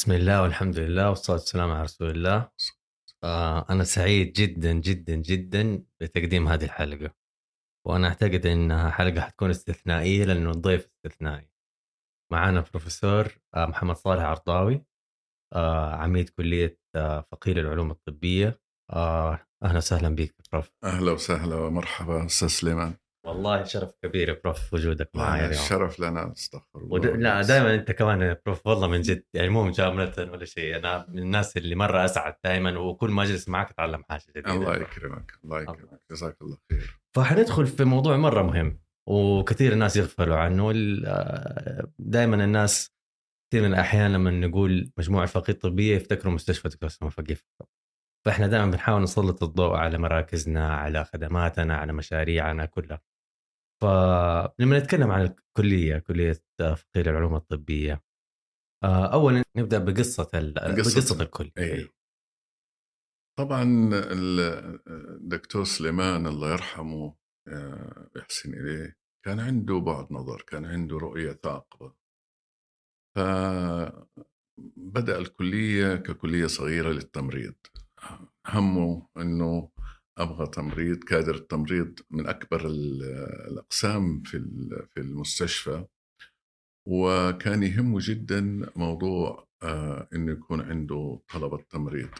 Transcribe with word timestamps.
بسم 0.00 0.12
الله 0.12 0.42
والحمد 0.42 0.78
لله 0.78 1.08
والصلاة 1.08 1.36
والسلام 1.36 1.70
على 1.70 1.82
رسول 1.82 2.10
الله. 2.10 2.50
آه 3.24 3.66
أنا 3.70 3.84
سعيد 3.84 4.32
جدا 4.32 4.72
جدا 4.72 5.14
جدا 5.14 5.84
بتقديم 6.00 6.48
هذه 6.48 6.64
الحلقة. 6.64 7.14
وأنا 7.86 8.08
أعتقد 8.08 8.46
أنها 8.46 8.90
حلقة 8.90 9.20
حتكون 9.20 9.50
استثنائية 9.50 10.24
لأنه 10.24 10.50
الضيف 10.50 10.86
استثنائي. 10.86 11.50
معنا 12.32 12.60
بروفيسور 12.60 13.38
آه 13.54 13.66
محمد 13.66 13.96
صالح 13.96 14.22
عرضاوي 14.22 14.84
آه 15.54 15.94
عميد 15.94 16.28
كلية 16.28 16.78
فقيه 17.32 17.60
للعلوم 17.60 17.90
الطبية. 17.90 18.60
أهلا 18.92 19.76
وسهلا 19.76 20.08
بك 20.08 20.34
prof. 20.52 20.70
أهلا 20.84 21.12
وسهلا 21.12 21.56
ومرحبا 21.56 22.26
أستاذ 22.26 22.48
سليمان. 22.48 22.94
والله 23.26 23.64
شرف 23.64 23.90
كبير 24.02 24.28
يا 24.28 24.40
prof 24.44 24.74
وجودك 24.74 25.10
معي 25.14 25.40
اليوم. 25.40 25.62
الشرف 25.62 26.00
لنا 26.00 26.32
أستغفر 26.32 26.78
الله 26.78 26.94
ود... 26.94 27.06
لا 27.06 27.42
دائما 27.42 27.74
أنت 27.74 27.90
كمان 27.90 28.22
يا 28.22 28.40
prof 28.46 28.66
والله 28.66 28.86
من 28.86 29.00
جد 29.00 29.24
يعني 29.34 29.48
مو 29.48 29.64
مجاملة 29.64 30.12
ولا 30.18 30.44
شيء. 30.44 30.76
أنا 30.76 31.06
من 31.08 31.18
الناس 31.18 31.56
اللي 31.56 31.74
مرة 31.74 32.04
أسعد 32.04 32.34
دائما 32.44 32.78
وكل 32.78 33.10
ما 33.10 33.22
أجلس 33.22 33.48
معك 33.48 33.70
أتعلم 33.70 34.04
حاجة 34.08 34.22
جديدة. 34.30 34.52
الله 34.52 34.76
يكرمك 34.76 35.32
الله 35.44 35.62
يكرمك. 35.62 36.00
جزاك 36.10 36.36
الله 36.42 36.58
خير. 36.72 37.00
فحندخل 37.16 37.66
في 37.66 37.84
موضوع 37.84 38.16
مرة 38.16 38.42
مهم 38.42 38.80
وكثير 39.08 39.72
الناس 39.72 39.96
يغفلوا 39.96 40.36
عنه. 40.36 40.72
دائما 41.98 42.44
الناس 42.44 42.90
كثير 43.50 43.62
من 43.62 43.74
الأحيان 43.74 44.12
لما 44.12 44.30
نقول 44.30 44.92
مجموعة 44.98 45.26
فقيه 45.26 45.52
طبية 45.52 45.96
يفتكروا 45.96 46.34
مستشفى 46.34 46.68
دكتور 46.68 47.10
فقيه 47.10 47.34
فقط 47.34 47.68
فإحنا 48.26 48.46
دائما 48.46 48.70
بنحاول 48.70 49.02
نسلط 49.02 49.42
الضوء 49.42 49.76
على 49.76 49.98
مراكزنا 49.98 50.76
على 50.76 51.04
خدماتنا 51.04 51.76
على 51.76 51.92
مشاريعنا 51.92 52.64
كلها. 52.64 53.00
فلما 53.82 54.78
نتكلم 54.78 55.10
عن 55.10 55.22
الكلية 55.22 55.98
كلية 55.98 56.42
فقير 56.58 57.10
العلوم 57.10 57.34
الطبية 57.34 58.02
آه، 58.84 59.12
اولا 59.12 59.42
نبدأ 59.56 59.78
بقصة 59.78 60.30
بقصة, 60.34 61.00
بقصة 61.00 61.22
الكل 61.22 61.50
أيوه. 61.58 61.90
طبعا 63.38 63.90
الدكتور 64.86 65.64
سليمان 65.64 66.26
الله 66.26 66.52
يرحمه 66.52 67.16
آه، 67.48 68.10
يحسن 68.16 68.54
إليه 68.54 68.96
كان 69.24 69.40
عنده 69.40 69.78
بعد 69.78 70.12
نظر 70.12 70.42
كان 70.42 70.64
عنده 70.64 70.96
رؤية 70.98 71.32
ثاقبة. 71.32 71.94
فبدا 73.16 74.08
الكلية 75.18 75.96
ككلية 75.96 76.46
صغيرة 76.46 76.90
للتمريض. 76.90 77.54
همه 78.46 79.08
إنه 79.16 79.70
أبغى 80.18 80.46
تمريض 80.46 81.04
كادر 81.04 81.34
التمريض 81.34 81.98
من 82.10 82.26
أكبر 82.26 82.66
الأقسام 82.66 84.22
في 84.22 84.38
في 84.94 85.00
المستشفى. 85.00 85.86
وكان 86.86 87.62
يهمه 87.62 87.98
جدا 88.02 88.70
موضوع 88.76 89.48
آه، 89.62 90.08
إنه 90.14 90.32
يكون 90.32 90.60
عنده 90.60 91.20
طلبة 91.32 91.58
تمريض. 91.70 92.10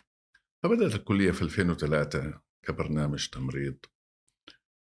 فبدأت 0.62 0.94
الكلية 0.94 1.30
في 1.30 1.42
2003 1.42 2.40
كبرنامج 2.62 3.28
تمريض. 3.28 3.76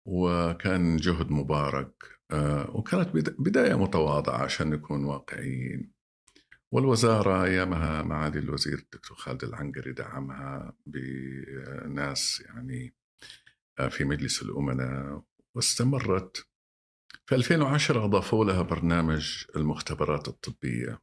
وكان 0.06 0.96
جهد 0.96 1.30
مبارك 1.30 2.20
آه، 2.30 2.70
وكانت 2.76 3.08
بداية 3.38 3.74
متواضعة 3.74 4.42
عشان 4.44 4.70
نكون 4.70 5.04
واقعيين. 5.04 5.93
والوزارة 6.74 7.44
أيامها 7.44 8.02
معالي 8.02 8.38
الوزير 8.38 8.78
الدكتور 8.78 9.16
خالد 9.16 9.44
العنقري 9.44 9.92
دعمها 9.92 10.76
بناس 10.86 12.40
يعني 12.46 12.94
آه، 13.78 13.88
في 13.88 14.04
مجلس 14.04 14.42
الأمناء 14.42 15.22
واستمرت. 15.56 16.46
في 17.26 17.34
2010 17.34 18.04
أضافوا 18.04 18.44
لها 18.44 18.62
برنامج 18.62 19.44
المختبرات 19.56 20.28
الطبية 20.28 21.00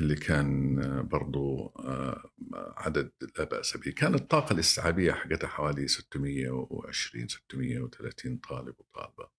اللي 0.00 0.14
كان 0.14 0.76
برضو 1.08 1.66
آه، 1.66 2.30
عدد 2.54 3.12
لا 3.38 3.44
بأس 3.44 3.76
به. 3.76 3.90
كانت 3.90 4.14
الطاقة 4.14 4.52
الاستيعابية 4.52 5.12
حقتها 5.12 5.48
حوالي 5.48 5.88
620 5.88 7.28
630 7.28 8.36
طالب 8.36 8.74
وطالبة. 8.78 9.35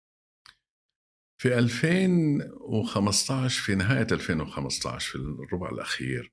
في 1.39 1.59
2015 1.59 3.63
في 3.63 3.75
نهاية 3.75 4.07
2015 4.13 5.11
في 5.11 5.17
الربع 5.17 5.69
الأخير 5.69 6.33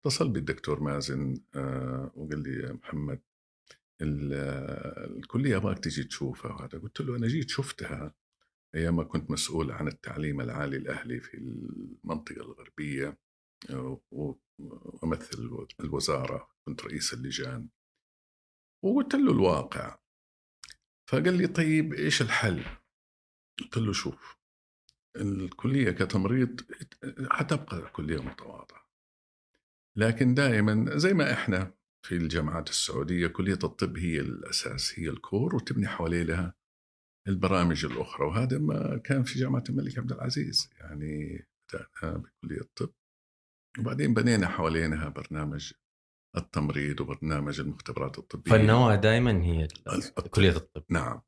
اتصل 0.00 0.28
بالدكتور 0.28 0.80
مازن 0.80 1.40
آه، 1.54 2.12
وقال 2.14 2.42
لي 2.42 2.66
يا 2.66 2.72
محمد 2.72 3.20
الكلية 4.02 5.56
أبغاك 5.56 5.78
تجي 5.78 6.04
تشوفها 6.04 6.52
وهذا. 6.52 6.78
قلت 6.78 7.00
له 7.00 7.16
أنا 7.16 7.28
جيت 7.28 7.48
شفتها 7.48 8.14
أيام 8.74 8.96
ما 8.96 9.04
كنت 9.04 9.30
مسؤول 9.30 9.70
عن 9.70 9.88
التعليم 9.88 10.40
العالي 10.40 10.76
الأهلي 10.76 11.20
في 11.20 11.34
المنطقة 11.34 12.40
الغربية 12.40 13.18
آه، 13.70 14.00
وأمثل 14.10 15.66
الوزارة 15.80 16.48
كنت 16.64 16.84
رئيس 16.84 17.14
اللجان. 17.14 17.68
وقلت 18.84 19.14
له 19.14 19.32
الواقع. 19.32 19.98
فقال 21.06 21.34
لي 21.34 21.46
طيب 21.46 21.94
إيش 21.94 22.22
الحل؟ 22.22 22.64
قلت 23.60 23.76
له 23.76 23.92
شوف 23.92 24.38
الكلية 25.16 25.90
كتمريض 25.90 26.60
حتبقى 27.30 27.90
كلية 27.90 28.22
متواضعة. 28.22 28.90
لكن 29.96 30.34
دائما 30.34 30.98
زي 30.98 31.14
ما 31.14 31.32
إحنا 31.32 31.74
في 32.06 32.14
الجامعات 32.16 32.68
السعودية 32.68 33.26
كلية 33.26 33.58
الطب 33.64 33.98
هي 33.98 34.20
الأساس 34.20 34.98
هي 34.98 35.08
الكور 35.08 35.54
وتبني 35.54 35.88
حواليها 35.88 36.54
البرامج 37.28 37.84
الأخرى. 37.84 38.26
وهذا 38.26 38.58
ما 38.58 38.96
كان 38.98 39.22
في 39.22 39.38
جامعة 39.38 39.64
الملك 39.68 39.98
عبد 39.98 40.12
العزيز 40.12 40.70
يعني 40.80 41.44
بدأنا 41.68 42.16
بكلية 42.16 42.60
الطب. 42.60 42.92
وبعدين 43.78 44.14
بنينا 44.14 44.48
حوالينها 44.48 45.08
برنامج 45.08 45.72
التمريض 46.36 47.00
وبرنامج 47.00 47.60
المختبرات 47.60 48.18
الطبية. 48.18 48.50
فالنواة 48.50 48.94
دائما 48.94 49.42
هي 49.42 49.68
كلية 50.30 50.56
الطب. 50.56 50.84
نعم. 50.88 51.22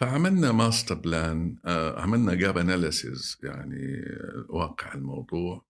فعملنا 0.00 0.52
master 0.52 0.94
plan 0.94 1.58
آه، 1.64 2.00
عملنا 2.00 2.34
job 2.34 2.58
analysis 2.58 3.38
يعني 3.42 4.02
واقع 4.48 4.94
الموضوع. 4.94 5.66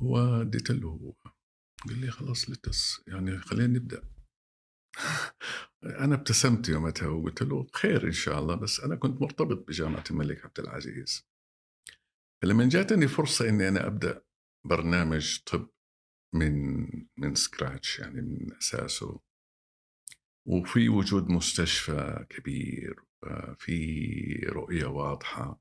وديت 0.00 0.70
له 0.70 0.88
هو. 0.88 1.12
قال 1.88 2.00
لي 2.00 2.10
خلاص 2.10 2.50
let's 2.50 3.02
يعني 3.08 3.38
خلينا 3.38 3.78
نبدأ. 3.78 4.02
أنا 6.04 6.14
ابتسمت 6.14 6.68
يومتها 6.68 7.08
وقلت 7.08 7.42
له 7.42 7.66
خير 7.74 8.06
إن 8.06 8.12
شاء 8.12 8.38
الله 8.38 8.54
بس 8.54 8.80
أنا 8.80 8.96
كنت 8.96 9.22
مرتبط 9.22 9.68
بجامعة 9.68 10.04
الملك 10.10 10.44
عبد 10.44 10.58
العزيز. 10.60 11.26
فلما 12.42 12.68
جاتني 12.68 13.08
فرصة 13.08 13.48
إني 13.48 13.68
أنا 13.68 13.86
أبدأ 13.86 14.22
برنامج 14.66 15.38
طب 15.46 15.70
من 16.34 16.86
من 17.18 17.34
سكراتش 17.34 17.98
يعني 17.98 18.20
من 18.20 18.52
أساسه. 18.56 19.20
وفي 20.46 20.88
وجود 20.88 21.28
مستشفى 21.28 22.26
كبير. 22.30 23.09
في 23.58 24.46
رؤية 24.48 24.86
واضحة. 24.86 25.60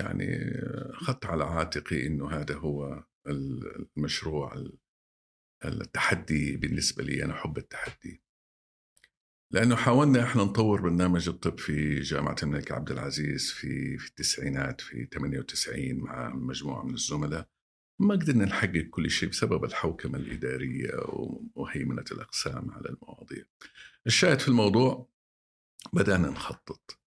يعني 0.00 0.50
أخذت 0.90 1.26
على 1.26 1.44
عاتقي 1.44 2.06
أنه 2.06 2.30
هذا 2.30 2.56
هو 2.56 3.04
المشروع 3.26 4.64
التحدي 5.64 6.56
بالنسبة 6.56 7.02
لي 7.04 7.24
أنا 7.24 7.32
أحب 7.32 7.58
التحدي. 7.58 8.22
لأنه 9.52 9.76
حاولنا 9.76 10.24
إحنا 10.24 10.42
نطور 10.44 10.80
برنامج 10.80 11.28
الطب 11.28 11.58
في 11.58 12.00
جامعة 12.00 12.36
الملك 12.42 12.72
عبد 12.72 12.90
العزيز 12.90 13.50
في 13.50 13.98
في 13.98 14.08
التسعينات 14.08 14.80
في 14.80 15.06
98 15.06 15.94
مع 15.94 16.34
مجموعة 16.34 16.82
من 16.84 16.94
الزملاء. 16.94 17.48
ما 18.00 18.14
قدرنا 18.14 18.44
نحقق 18.44 18.86
كل 18.90 19.10
شيء 19.10 19.28
بسبب 19.28 19.64
الحوكمة 19.64 20.18
الإدارية 20.18 20.90
وهيمنة 21.54 22.04
الأقسام 22.12 22.70
على 22.70 22.88
المواضيع. 22.88 23.44
الشاهد 24.06 24.40
في 24.40 24.48
الموضوع 24.48 25.08
بدأنا 25.92 26.30
نخطط 26.30 26.98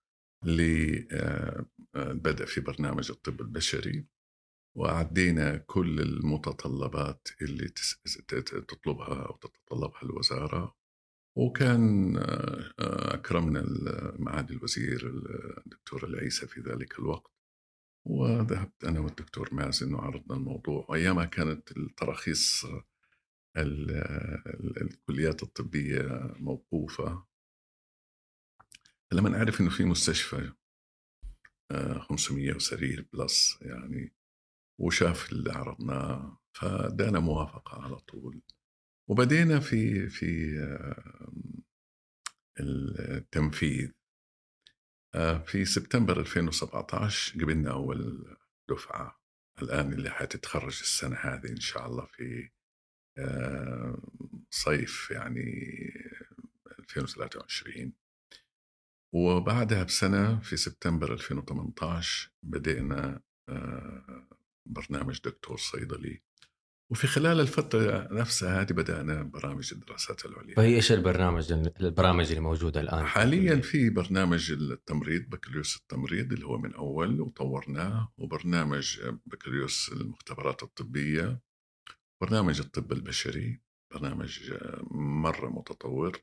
لبدأ 0.45 2.45
في 2.45 2.62
برنامج 2.62 3.12
الطب 3.12 3.42
البشري 3.42 4.06
وعدينا 4.78 5.57
كل 5.57 6.00
المتطلبات 6.00 7.28
اللي 7.42 7.68
تطلبها 8.68 9.25
أو 9.25 9.36
تتطلبها 9.36 10.01
الوزارة 10.04 10.75
وكان 11.38 12.13
أكرمنا 12.80 13.63
معالي 14.19 14.54
الوزير 14.56 15.07
الدكتور 15.66 16.07
العيسى 16.07 16.48
في 16.48 16.62
ذلك 16.62 17.00
الوقت 17.00 17.31
وذهبت 18.07 18.84
أنا 18.84 19.00
والدكتور 19.00 19.54
مازن 19.54 19.94
وعرضنا 19.94 20.38
الموضوع 20.38 20.86
وأيامها 20.89 21.25
كانت 21.25 21.78
التراخيص 21.78 22.66
الكليات 23.58 25.44
الطبية 25.44 26.34
موقوفة. 26.40 27.26
لما 29.12 29.30
نعرف 29.30 29.62
إنه 29.62 29.70
في 29.70 29.84
مستشفى 29.84 30.54
500 32.00 32.52
آه، 32.52 32.56
وسرير 32.56 33.08
بلس 33.14 33.58
يعني 33.62 34.14
وشاف 34.80 35.32
اللي 35.32 35.52
عرضناه 35.52 36.42
فدانا 36.54 37.20
موافقة 37.20 37.84
على 37.84 37.96
طول. 37.96 38.42
وبدينا 39.10 39.60
في 39.60 40.10
في 40.10 40.58
التنفيذ. 42.60 43.92
آه، 45.16 45.38
في 45.38 45.66
سبتمبر 45.66 46.20
2017 46.20 47.42
قبلنا 47.42 47.72
أول 47.72 48.26
دفعة. 48.70 49.24
الآن 49.62 49.94
اللي 49.94 50.10
حتتخرج 50.10 50.80
السنة 50.82 51.16
هذه 51.16 51.50
إن 51.50 51.60
شاء 51.60 51.88
الله 51.88 52.06
في 52.06 52.24
آه، 52.44 52.62
صيف 54.51 55.12
يعني 55.12 55.51
2023 56.80 57.94
وبعدها 59.13 59.83
بسنة 59.83 60.39
في 60.39 60.57
سبتمبر 60.57 61.13
2018 61.13 62.31
بدأنا 62.44 63.21
آه، 63.50 64.27
برنامج 64.65 65.19
دكتور 65.25 65.57
صيدلي 65.57 66.21
وفي 66.92 67.07
خلال 67.07 67.39
الفترة 67.39 68.07
نفسها 68.12 68.62
هذه 68.62 68.74
بدأنا 68.74 69.24
برامج 69.24 69.69
الدراسات 69.74 70.25
العليا. 70.25 70.56
فهي 70.56 70.75
إيش 70.75 70.92
البرنامج 70.92 71.51
البرامج 71.81 72.30
اللي 72.30 72.39
موجودة 72.39 72.81
الآن؟ 72.81 73.06
حاليا 73.06 73.56
في 73.56 73.89
برنامج 73.89 74.51
التمريض 74.51 75.30
بكالوريوس 75.30 75.77
التمريض 75.77 76.33
اللي 76.33 76.45
هو 76.45 76.57
من 76.57 76.74
أول 76.74 77.21
وطورناه 77.21 78.13
وبرنامج 78.18 79.00
بكالوريوس 79.25 79.92
المختبرات 79.94 80.63
الطبية. 80.63 81.39
برنامج 82.24 82.60
الطب 82.60 82.92
البشري 82.92 83.62
برنامج 83.94 84.54
مرة 84.92 85.50
متطور 85.50 86.20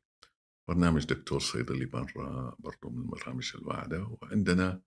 برنامج 0.69 1.05
دكتور 1.05 1.41
صيدلي 1.41 1.91
مرة 1.93 2.57
برضو 2.59 2.91
من 2.91 3.03
البرامج 3.03 3.53
الواعدة 3.55 4.19
وعندنا 4.23 4.83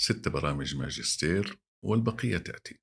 ست 0.00 0.28
برامج 0.28 0.76
ماجستير 0.76 1.58
والبقية 1.84 2.38
تأتي. 2.38 2.80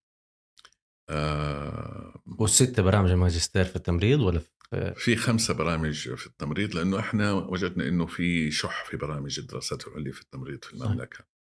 آه 1.10 2.22
والست 2.26 2.80
برامج 2.80 3.12
الماجستير 3.12 3.64
في 3.64 3.76
التمريض 3.76 4.20
ولا 4.20 4.40
في 4.40 4.94
في 4.96 5.16
خمسة 5.16 5.54
برامج 5.54 6.14
في 6.16 6.28
التمريض 6.28 6.76
لأنه 6.76 7.00
إحنا 7.00 7.34
وجدنا 7.34 7.88
إنه 7.88 8.06
في 8.06 8.52
شح 8.52 8.86
في 8.86 8.98
برامج 8.98 9.40
الدراسات 9.40 9.88
العليا 9.88 10.12
في 10.12 10.22
التمريض 10.22 10.64
في 10.64 10.74
المملكة. 10.74 11.35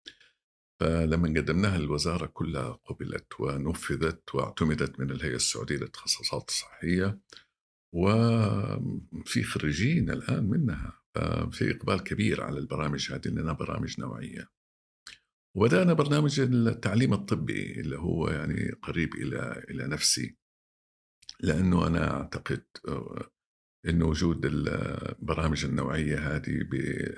فلما 0.81 1.29
قدمناها 1.29 1.79
للوزارة 1.79 2.27
كلها 2.27 2.73
قبلت 2.73 3.41
ونفذت 3.41 4.35
واعتمدت 4.35 5.01
من 5.01 5.11
الهيئة 5.11 5.37
السعودية 5.37 5.77
للتخصصات 5.77 6.49
الصحية 6.49 7.21
وفي 7.95 9.43
خريجين 9.43 10.11
الآن 10.11 10.51
منها 10.51 11.03
ففي 11.15 11.71
إقبال 11.71 12.03
كبير 12.03 12.43
على 12.43 12.59
البرامج 12.59 13.13
هذه 13.13 13.29
لأنها 13.29 13.53
برامج 13.53 14.01
نوعية. 14.01 14.51
وبدأنا 15.57 15.93
برنامج 15.93 16.41
التعليم 16.41 17.13
الطبي 17.13 17.81
اللي 17.81 17.99
هو 17.99 18.29
يعني 18.29 18.71
قريب 18.83 19.15
إلى 19.15 19.65
إلى 19.71 19.87
نفسي 19.87 20.37
لأنه 21.41 21.87
أنا 21.87 22.17
أعتقد 22.17 22.65
آه، 22.89 23.31
أنه 23.89 24.07
وجود 24.07 24.47
البرامج 24.47 25.65
النوعية 25.65 26.19
هذه 26.19 26.69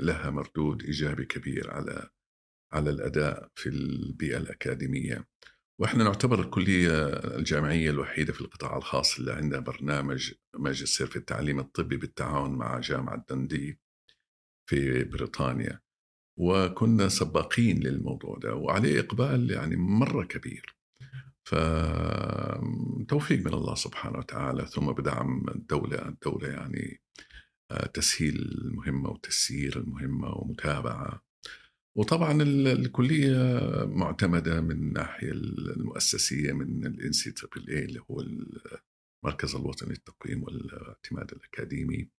لها 0.01 0.31
مردود 0.31 0.83
إيجابي 0.83 1.25
كبير 1.25 1.71
على 1.71 2.11
على 2.73 2.91
الأداء 2.91 3.49
في 3.55 3.69
البيئة 3.69 4.37
الأكاديمية. 4.37 5.27
وإحنا 5.81 6.05
نعتبر 6.05 6.41
الكلية 6.41 7.07
الجامعية 7.39 7.91
الوحيدة 7.91 8.33
في 8.33 8.41
القطاع 8.41 8.77
الخاص 8.77 9.19
اللي 9.19 9.33
عندها 9.33 9.61
برنامج 9.61 10.33
ماجستير 10.59 11.07
في 11.07 11.17
التعليم 11.17 11.59
الطبي 11.59 11.97
بالتعاون 11.97 12.51
مع 12.51 12.81
جامعة 12.81 13.25
دندي 13.31 13.81
في 14.71 15.05
بريطانيا. 15.05 15.81
وكنا 16.39 17.09
سباقين 17.09 17.81
للموضوع 17.81 18.39
ده 18.39 18.55
وعليه 18.55 19.01
إقبال 19.01 19.51
يعني 19.51 19.77
مرة 19.77 20.25
كبير. 20.25 20.77
فتوفيق 21.49 23.39
من 23.47 23.55
الله 23.55 23.75
سبحانه 23.75 24.19
وتعالى 24.19 24.67
ثم 24.67 24.93
بدعم 24.93 25.49
الدولة. 25.49 26.09
الدولة 26.09 26.49
يعني 26.49 27.01
آه، 27.71 27.87
تسهيل 27.87 28.37
المهمة 28.37 29.11
وتسيير 29.11 29.77
المهمة 29.79 30.29
ومتابعة 30.29 31.26
وطبعا 31.97 32.43
الكلية 32.43 33.61
معتمدة 33.87 34.61
من 34.61 34.71
الناحية 34.71 35.33
المؤسسية 35.33 36.53
من 36.53 37.13
NCAAA 37.13 37.85
اللي 37.85 38.01
هو 38.11 38.21
المركز 38.21 39.55
الوطني 39.55 39.89
للتقويم 39.89 40.43
والاعتماد 40.43 41.33
الأكاديمي 41.33 42.11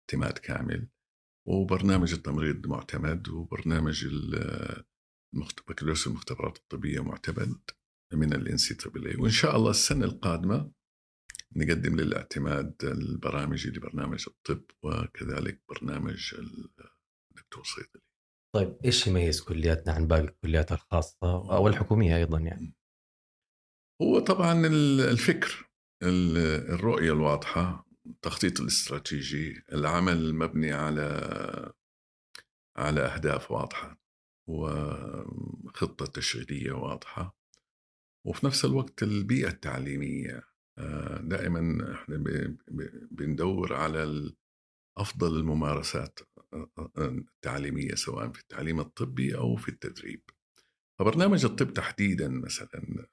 اعتماد 0.00 0.38
كامل. 0.38 0.88
وبرنامج 1.48 2.12
التمريض 2.12 2.66
معتمد 2.66 3.28
وبرنامج 3.28 4.06
بكالوريوس 5.68 6.06
المختبرات 6.06 6.56
الطبية 6.56 7.00
معتمد 7.00 7.60
من 8.12 8.32
NCAAA 8.56 9.16
وإن 9.16 9.30
شاء 9.30 9.56
الله 9.56 9.70
السنة 9.70 10.04
القادمة 10.04 10.72
نقدم 11.56 12.00
للاعتماد 12.00 12.84
البرامج 12.84 13.68
لبرنامج 13.68 14.24
الطب 14.28 14.64
وكذلك 14.82 15.62
برنامج 15.68 16.34
الدكتور 17.30 17.64
صيدلي 17.64 18.09
طيب 18.54 18.78
إيش 18.84 19.06
يميز 19.06 19.40
كلياتنا 19.40 19.92
عن 19.92 20.06
باقي 20.06 20.20
الكليات 20.20 20.72
الخاصة 20.72 21.16
أو 21.56 21.68
الحكومية 21.68 22.16
أيضا 22.16 22.38
يعني؟ 22.38 22.74
هو 24.02 24.18
طبعا 24.18 24.66
الفكر 25.10 25.70
الرؤية 26.02 27.12
الواضحة 27.12 27.86
التخطيط 28.06 28.60
الاستراتيجي 28.60 29.62
العمل 29.72 30.12
المبني 30.12 30.72
على 30.72 31.72
على 32.76 33.00
أهداف 33.00 33.50
واضحة 33.50 34.00
وخطة 34.48 36.06
تشغيلية 36.06 36.72
واضحة 36.72 37.36
وفي 38.26 38.46
نفس 38.46 38.64
الوقت 38.64 39.02
البيئة 39.02 39.48
التعليمية 39.48 40.42
آه، 40.78 41.20
دائما 41.20 41.92
إحنا 41.94 42.16
بندور 43.10 43.74
على 43.74 44.32
أفضل 44.98 45.36
الممارسات 45.36 46.18
التعليميه 46.98 47.94
سواء 47.94 48.32
في 48.32 48.40
التعليم 48.40 48.80
الطبي 48.80 49.36
أو 49.36 49.56
في 49.56 49.68
التدريب. 49.68 50.22
فبرنامج 50.98 51.44
الطب 51.44 51.72
تحديدا 51.72 52.28
مثلا 52.28 53.06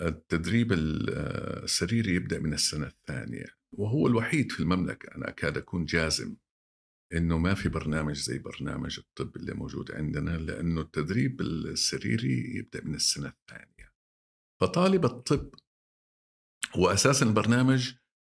التدريب 0.00 0.72
السريري 0.72 2.14
يبدأ 2.14 2.38
من 2.38 2.52
السنة 2.52 2.86
الثانية 2.86 3.46
وهو 3.72 4.06
الوحيد 4.06 4.52
في 4.52 4.60
المملكة 4.60 5.14
أنا 5.14 5.28
أكاد 5.28 5.56
أكون 5.56 5.84
جازم 5.84 6.36
إنه 7.12 7.38
ما 7.38 7.54
في 7.54 7.68
برنامج 7.68 8.16
زي 8.16 8.38
برنامج 8.38 8.98
الطب 8.98 9.36
اللي 9.36 9.54
موجود 9.54 9.92
عندنا 9.92 10.30
لأنه 10.30 10.80
التدريب 10.80 11.40
السريري 11.40 12.56
يبدأ 12.56 12.84
من 12.84 12.94
السنة 12.94 13.28
الثانية. 13.28 13.92
فطالب 14.60 15.04
الطب 15.04 15.54
هو 16.76 16.88
أساسا 16.88 17.26
البرنامج 17.26 17.94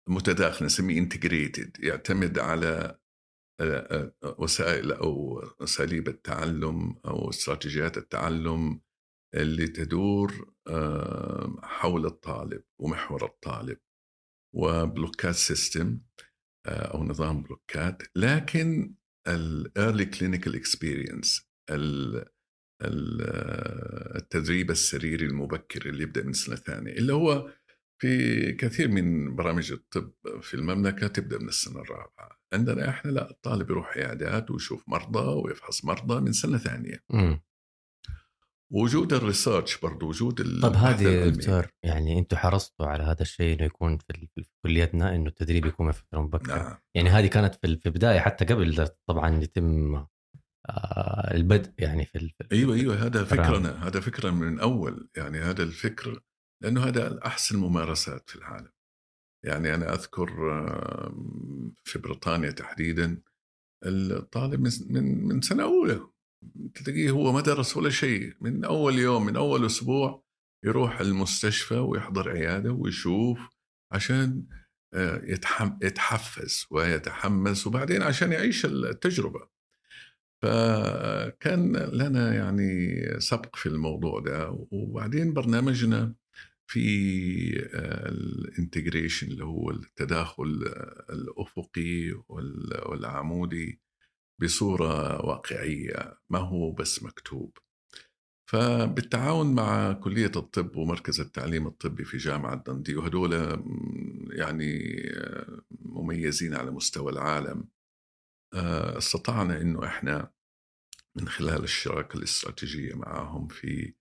متداخل 0.09 0.65
نسميه 0.65 0.99
integrated 0.99 1.77
يعتمد 1.81 2.39
على 2.39 3.00
وسائل 4.39 4.93
أو 4.93 5.41
أساليب 5.41 6.09
التعلم 6.09 6.97
أو 7.07 7.31
استراتيجيات 7.31 7.97
التعلم 7.99 8.81
اللي 9.35 9.67
تدور 9.67 10.55
آه، 10.69 11.61
حول 11.63 12.07
الطالب 12.07 12.63
ومحور 12.81 13.25
الطالب 13.25 13.79
وبلوكات 14.55 15.35
system 15.35 16.01
أو 16.67 17.05
نظام 17.05 17.43
بلوكات. 17.43 18.03
لكن 18.17 18.95
ال 19.29 19.41
early 19.41 20.05
clinical 20.05 20.55
experience 20.55 21.51
التدريب 24.17 24.71
السريري 24.71 25.27
المبكر 25.27 25.89
اللي 25.89 26.03
يبدأ 26.03 26.25
من 26.25 26.33
سنة 26.33 26.57
ثانية 26.57 26.93
اللي 26.93 27.13
هو 27.13 27.53
في 28.01 28.53
كثير 28.53 28.89
من 28.89 29.37
برامج 29.37 29.73
الطب 29.73 30.13
في 30.41 30.55
المملكة 30.55 31.07
تبدأ 31.07 31.39
من 31.39 31.49
السنة 31.49 31.81
الرابعة. 31.81 32.41
عندنا 32.53 32.89
إحنا 32.89 33.11
لا 33.11 33.31
الطالب 33.31 33.71
يروح 33.71 33.97
عيادات 33.97 34.51
ويشوف 34.51 34.89
مرضى 34.89 35.43
ويفحص 35.45 35.85
مرضى 35.85 36.21
من 36.21 36.33
سنة 36.33 36.59
ثانية. 36.59 37.03
م. 37.11 37.37
وجود 38.73 39.13
الريسيرش 39.13 39.81
برضه 39.81 40.07
وجود 40.07 40.61
طب 40.63 40.75
هذه 40.75 41.29
دكتور 41.29 41.67
يعني 41.83 42.19
أنتم 42.19 42.37
حرصتوا 42.37 42.87
على 42.87 43.03
هذا 43.03 43.23
الشيء 43.23 43.57
إنه 43.57 43.65
يكون 43.65 43.99
في, 43.99 44.29
كليتنا 44.63 45.15
إنه 45.15 45.29
التدريب 45.29 45.67
يكون 45.67 45.93
في 45.93 46.03
فتره 46.03 46.21
مبكره 46.21 46.57
نعم. 46.57 46.77
يعني 46.95 47.09
هذه 47.09 47.27
كانت 47.27 47.55
في 47.55 47.77
في 47.77 47.87
البداية 47.87 48.19
حتى 48.19 48.45
قبل 48.45 48.89
طبعا 49.09 49.43
يتم 49.43 49.95
آه 50.69 51.35
البدء 51.35 51.73
يعني 51.79 52.05
في, 52.05 52.19
في 52.19 52.45
أيوه 52.53 52.75
أيوه 52.75 53.07
هذا 53.07 53.25
فكرنا 53.25 53.87
هذا 53.87 54.01
فكرة 54.01 54.31
من 54.31 54.61
أول. 54.61 55.09
يعني 55.17 55.39
هذا 55.39 55.63
الفكر 55.63 56.21
لأنه 56.63 56.85
هذا 56.85 57.27
أحسن 57.27 57.55
الممارسات 57.55 58.31
في 58.31 58.37
العالم. 58.37 58.73
يعني 59.45 59.75
أنا 59.75 59.95
أذكر 59.95 60.27
في 61.85 61.99
بريطانيا 61.99 62.51
تحديدا 62.51 63.23
الطالب 63.87 64.61
من 64.91 65.25
من 65.29 65.41
سنة 65.41 65.63
أولى 65.63 66.07
تلاقيه 66.75 67.11
هو 67.11 67.33
ما 67.33 67.41
درس 67.41 67.77
ولا 67.77 67.91
شيء 67.91 68.35
من 68.41 68.65
أول 68.65 68.99
يوم 68.99 69.27
من 69.27 69.37
أول 69.37 69.67
أسبوع 69.67 70.25
يروح 70.65 71.01
المستشفى 71.01 71.75
ويحضر 71.75 72.31
عيادة 72.31 72.73
ويشوف 72.73 73.39
عشان 73.93 74.47
آه، 74.95 75.23
يتحفز 75.83 76.67
ويتحمس 76.71 77.67
وبعدين 77.67 78.03
عشان 78.03 78.33
يعيش 78.33 78.67
التجربة. 78.67 79.49
فكان 80.43 81.77
لنا 81.77 82.35
يعني 82.35 82.97
سبق 83.21 83.57
في 83.57 83.67
الموضوع 83.67 84.21
ده 84.21 84.67
وبعدين 84.71 85.33
برنامجنا 85.33 86.15
في 86.71 86.81
آه، 87.75 88.09
الانتجريشن 88.09 89.27
اللي 89.27 89.45
هو 89.45 89.71
التداخل 89.71 90.65
آه، 90.67 91.13
الافقي 91.13 92.23
والعمودي 92.29 93.81
بصورة 94.41 95.27
واقعية 95.27 96.19
ما 96.31 96.39
هو 96.39 96.73
بس 96.73 97.03
مكتوب. 97.03 97.59
فبالتعاون 98.51 99.55
مع 99.55 99.93
كلية 99.93 100.33
الطب 100.37 100.77
ومركز 100.77 101.21
التعليم 101.21 101.67
الطبي 101.67 102.05
في 102.05 102.17
جامعة 102.17 102.63
دندي 102.67 102.97
وهدول 102.97 103.33
يعني 104.33 105.03
مميزين 105.71 106.55
على 106.55 106.71
مستوى 106.71 107.13
العالم 107.13 107.69
آه، 108.55 108.99
استطعنا 108.99 109.61
إنه 109.61 109.87
إحنا 109.87 110.33
من 111.17 111.29
خلال 111.29 111.65
الشراكة 111.65 112.17
الاستراتيجية 112.17 112.95
معهم 112.95 113.49
في 113.49 113.95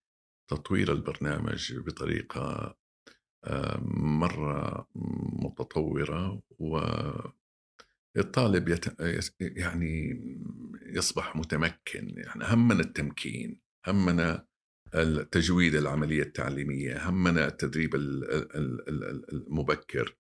تطوير 0.50 0.92
البرنامج 0.94 1.74
بطريقة 1.78 2.76
آه، 3.46 3.82
مرة 3.94 4.88
متطورة 5.44 6.42
والطالب 8.16 8.70
يت... 8.70 8.86
يعني 9.42 10.22
يصبح 10.86 11.36
متمكن. 11.36 12.14
يعني 12.18 12.44
همنا 12.44 12.82
التمكين 12.82 13.62
همنا 13.88 14.48
التجويد 14.96 15.76
العملية 15.76 16.24
التعليمية 16.24 17.10
همنا 17.10 17.48
التدريب 17.48 17.96
المبكر. 19.34 20.16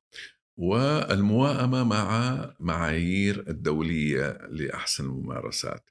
والمواءمة 0.57 1.83
مع 1.83 2.55
معايير 2.59 3.50
الدولية 3.50 4.48
لأحسن 4.50 5.05
الممارسات. 5.05 5.89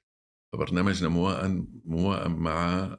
فبرنامجنا 0.53 1.09
موائم 1.09 1.81
موائم 1.85 2.31
مع 2.31 2.97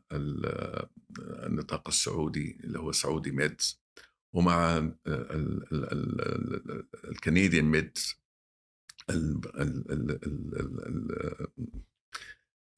النطاق 1.22 1.88
السعودي 1.88 2.60
اللي 2.64 2.78
هو 2.78 2.92
Saudi 2.92 3.30
MEDs 3.30 3.82
ومع 4.32 4.90
ال 7.04 7.64
CanMEDS 7.64 8.20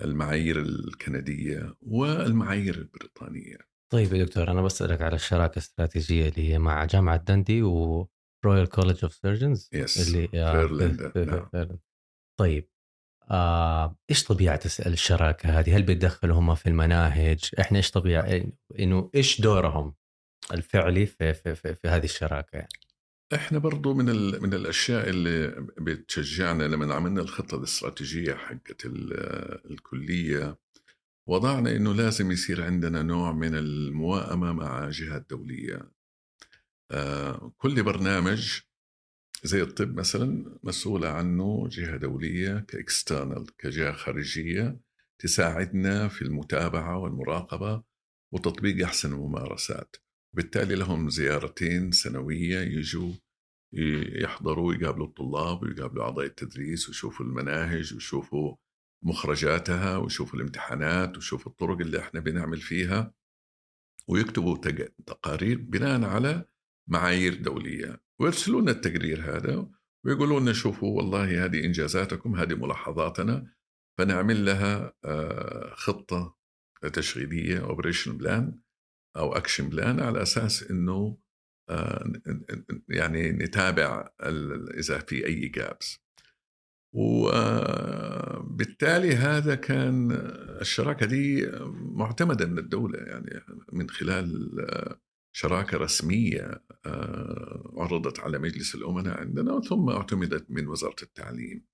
المعايير 0.03 0.61
الكندية 0.61 1.75
والمعايير 1.81 2.75
البريطانية 2.75 3.59
طيب 3.93 4.13
يا 4.13 4.25
دكتور 4.25 4.51
أنا 4.51 4.63
بسألك 4.63 5.03
على 5.03 5.15
الشراكة 5.15 5.53
الاستراتيجية 5.53 6.29
اللي 6.29 6.49
هي 6.53 6.59
مع 6.59 6.85
جامعة 6.85 7.17
دندي 7.17 7.63
و 7.63 8.09
Royal 8.45 8.69
College 8.69 8.99
of 9.03 9.15
Surgeons 9.15 9.71
يس 9.73 10.09
اللي 10.09 10.29
في 10.29 10.53
إيرلندا 10.53 11.13
نعم. 11.53 11.79
طيب 12.37 12.69
آه، 13.33 13.97
إيش 14.11 14.25
طبيعة 14.25 14.61
الشراكة 14.87 15.59
هذه؟ 15.59 15.77
هل 15.77 15.83
بيتدخلوا 15.83 16.39
هم 16.39 16.55
في 16.55 16.69
المناهج؟ 16.69 17.51
إحنا 17.61 17.79
إيش 17.79 17.91
طبيعة 17.91 18.43
إنه 18.79 19.11
إيش 19.15 19.41
دورهم 19.41 19.95
الفعلي 20.53 21.07
في 21.07 21.35
في 21.35 21.55
في, 21.55 21.75
في 21.75 21.89
هذه 21.89 22.05
الشراكة 22.05 22.57
يعني؟ 22.57 22.69
إحنا 23.35 23.59
برضو 23.59 23.95
من 23.95 24.05
من 24.43 24.55
الأشياء 24.55 25.09
اللي 25.09 25.67
بتشجعنا 25.79 26.63
لما 26.63 26.95
عملنا 26.95 27.21
الخطة 27.21 27.59
الاستراتيجية 27.59 28.35
حقت 28.35 28.87
الكلية 29.71 30.59
وضعنا 31.29 31.77
إنه 31.77 31.95
لازم 31.95 32.31
يصير 32.33 32.65
عندنا 32.65 33.03
نوع 33.03 33.33
من 33.33 33.55
المواءمه 33.55 34.53
مع 34.53 34.89
جهات 34.89 35.27
دولية 35.31 35.91
آه، 36.91 37.53
كل 37.59 37.83
برنامج 37.83 38.61
زي 39.45 39.63
الطب 39.63 39.95
مثلا 39.95 40.59
مسؤولة 40.63 41.09
عنه 41.09 41.69
جهة 41.69 41.97
دولية 41.97 42.59
كإكسترنال 42.69 43.57
كجهة 43.57 43.93
خارجية 43.93 44.81
تساعدنا 45.19 46.09
في 46.09 46.23
المتابعة 46.23 46.99
والمراقبة 46.99 47.83
وتطبيق 48.33 48.85
أحسن 48.85 49.13
الممارسات 49.13 49.97
بالتالي 50.37 50.75
لهم 50.75 51.11
زيارتين 51.11 51.93
سنوية 51.93 52.59
يجوا 52.59 53.13
يحضروا 54.23 54.75
يقابلوا 54.75 55.07
الطلاب 55.07 55.63
ويقابلوا 55.63 56.05
أعضاء 56.05 56.27
التدريس 56.27 56.89
ويشوفوا 56.89 57.27
المناهج 57.27 57.95
ويشوفوا 57.95 58.57
مخرجاتها 59.05 59.97
ويشوفوا 59.97 60.37
الامتحانات 60.39 61.17
ويشوفوا 61.17 61.53
الطرق 61.53 61.81
اللي 61.81 61.99
إحنا 61.99 62.21
بنعمل 62.21 62.61
فيها 62.61 63.15
ويكتبوا 64.09 64.57
تقارير 65.07 65.59
بناء 65.59 66.05
على 66.05 66.45
معايير 66.91 67.35
دولية 67.35 68.01
ويرسلوا 68.21 68.61
لنا 68.61 68.71
التقرير 68.71 69.37
هذا 69.37 69.69
ويقولوا 70.05 70.41
لنا 70.41 70.53
شوفوا 70.53 70.97
والله 70.97 71.45
هذه 71.45 71.65
إنجازاتكم 71.65 72.37
هذه 72.37 72.55
ملاحظاتنا 72.55 73.53
فنعمل 73.99 74.45
لها 74.45 74.93
آه، 75.05 75.75
خطة 75.75 76.37
تشغيلية 76.93 77.65
operation 77.65 78.17
plan 78.19 78.59
أو 79.17 79.33
action 79.37 79.69
plan 79.69 80.01
على 80.01 80.23
أساس 80.23 80.63
أنه 80.63 81.19
آه، 81.71 82.13
يعني 82.89 83.33
نتابع 83.33 84.11
إذا 84.75 84.99
في 84.99 85.27
أي 85.27 85.49
جابس 85.49 86.03
وبالتالي 86.95 87.95
هذا 89.15 89.55
كان 89.55 90.13
الشراكة 90.61 91.07
دي 91.07 91.51
معتمدة 91.73 92.47
من 92.47 92.59
الدولة 92.59 92.99
يعني 92.99 93.41
من 93.73 93.91
خلال 93.91 94.51
شراكة 95.33 95.79
رسمية 95.79 96.65
آه، 96.87 97.75
عرضت 97.77 98.21
على 98.21 98.39
مجلس 98.39 98.75
الأمناء 98.75 99.21
عندنا 99.21 99.61
ثم 99.61 99.91
اعتمدت 99.91 100.51
من 100.51 100.69
وزارة 100.69 101.03
التعليم. 101.03 101.65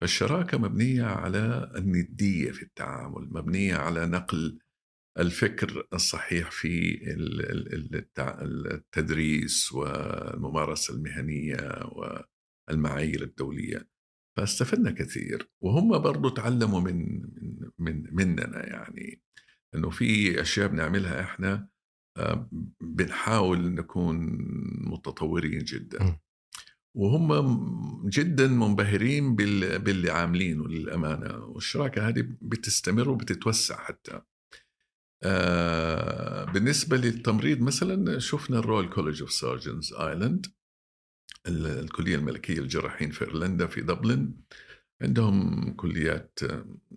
فالشراكة 0.00 0.58
مبنية 0.58 1.04
على 1.04 1.72
الندية 1.76 2.50
في 2.52 2.62
التعامل 2.62 3.28
مبنية 3.32 3.74
على 3.74 4.06
نقل 4.06 4.58
الفكر 5.18 5.88
الصحيح 5.92 6.50
في 6.50 6.98
التدريس 8.72 9.72
والممارسة 9.72 10.94
المهنية 10.94 11.90
والمعايير 12.68 13.22
الدولية. 13.22 13.88
فاستفدنا 14.36 14.90
كثير 14.90 15.50
وهم 15.60 15.98
برضو 15.98 16.28
تعلموا 16.28 16.80
من 16.80 17.22
من 17.78 18.14
مننا 18.14 18.66
يعني. 18.66 19.22
إنه 19.74 19.90
في 19.90 20.40
أشياء 20.40 20.68
بنعملها 20.68 21.20
إحنا 21.20 21.68
بنحاول 22.80 23.74
نكون 23.74 24.38
متطورين 24.92 25.64
جدا. 25.64 26.18
وهم 26.96 28.08
جدا 28.08 28.46
منبهرين 28.46 29.36
باللي 29.36 30.10
عاملينه 30.10 30.68
للأمانة. 30.68 31.44
والشراكة 31.44 32.08
هذه 32.08 32.28
بتستمر 32.42 33.08
وبتتوسع 33.08 33.76
حتى. 33.76 34.20
آه، 35.26 36.44
بالنسبة 36.44 36.96
للتمريض 36.96 37.60
مثلا 37.60 38.18
شفنا 38.18 38.58
ال 38.58 38.63
Royal 38.63 38.90
College 38.90 39.20
of 39.22 39.32
Surgeons 39.32 39.92
Ireland 39.92 40.46
الكلية 41.46 42.16
الملكية 42.16 42.60
للجراحين 42.60 43.10
في 43.10 43.24
إيرلندا 43.24 43.66
في 43.66 43.80
دبلن 43.80 44.34
عندهم 45.02 45.70
كليات 45.72 46.38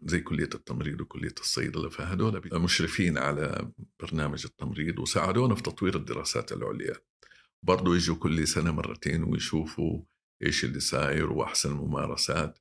زي 0.04 0.20
كلية 0.20 0.50
التمريض 0.56 1.02
وكلية 1.02 1.36
الصيدلة 1.40 1.90
فهدول 1.90 2.42
مشرفين 2.54 3.18
على 3.18 3.72
برنامج 4.00 4.46
التمريض 4.46 5.00
وساعدونا 5.00 5.56
في 5.56 5.64
تطوير 5.64 5.96
الدراسات 5.96 6.52
العليا. 6.52 6.96
برضو 7.66 7.94
يجوا 7.94 8.16
كل 8.16 8.48
سنة 8.48 8.72
مرتين 8.72 9.24
ويشوفوا 9.24 10.04
إيش 10.44 10.66
اللي 10.66 10.80
صاير 10.80 11.32
وأحسن 11.32 11.72
الممارسات. 11.72 12.60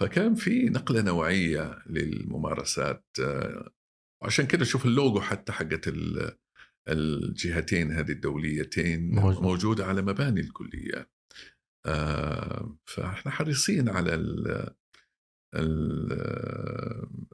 فكان 0.00 0.34
في 0.34 0.64
نقلة 0.64 1.02
نوعية 1.02 1.78
للممارسات 1.86 3.04
وعشان 4.22 4.46
كده 4.46 4.64
شوف 4.64 4.84
اللوجو 4.84 5.20
حتى 5.20 5.52
حقت 5.52 5.92
الجهتين 6.88 7.92
هذه 7.92 8.10
الدوليتين 8.10 9.14
موجود. 9.14 9.42
موجودة 9.42 9.86
على 9.86 10.02
مباني 10.02 10.40
الكلية. 10.40 10.96
آه، 10.96 11.13
فإحنا 12.84 13.30
حريصين 13.32 13.88
على 13.88 14.14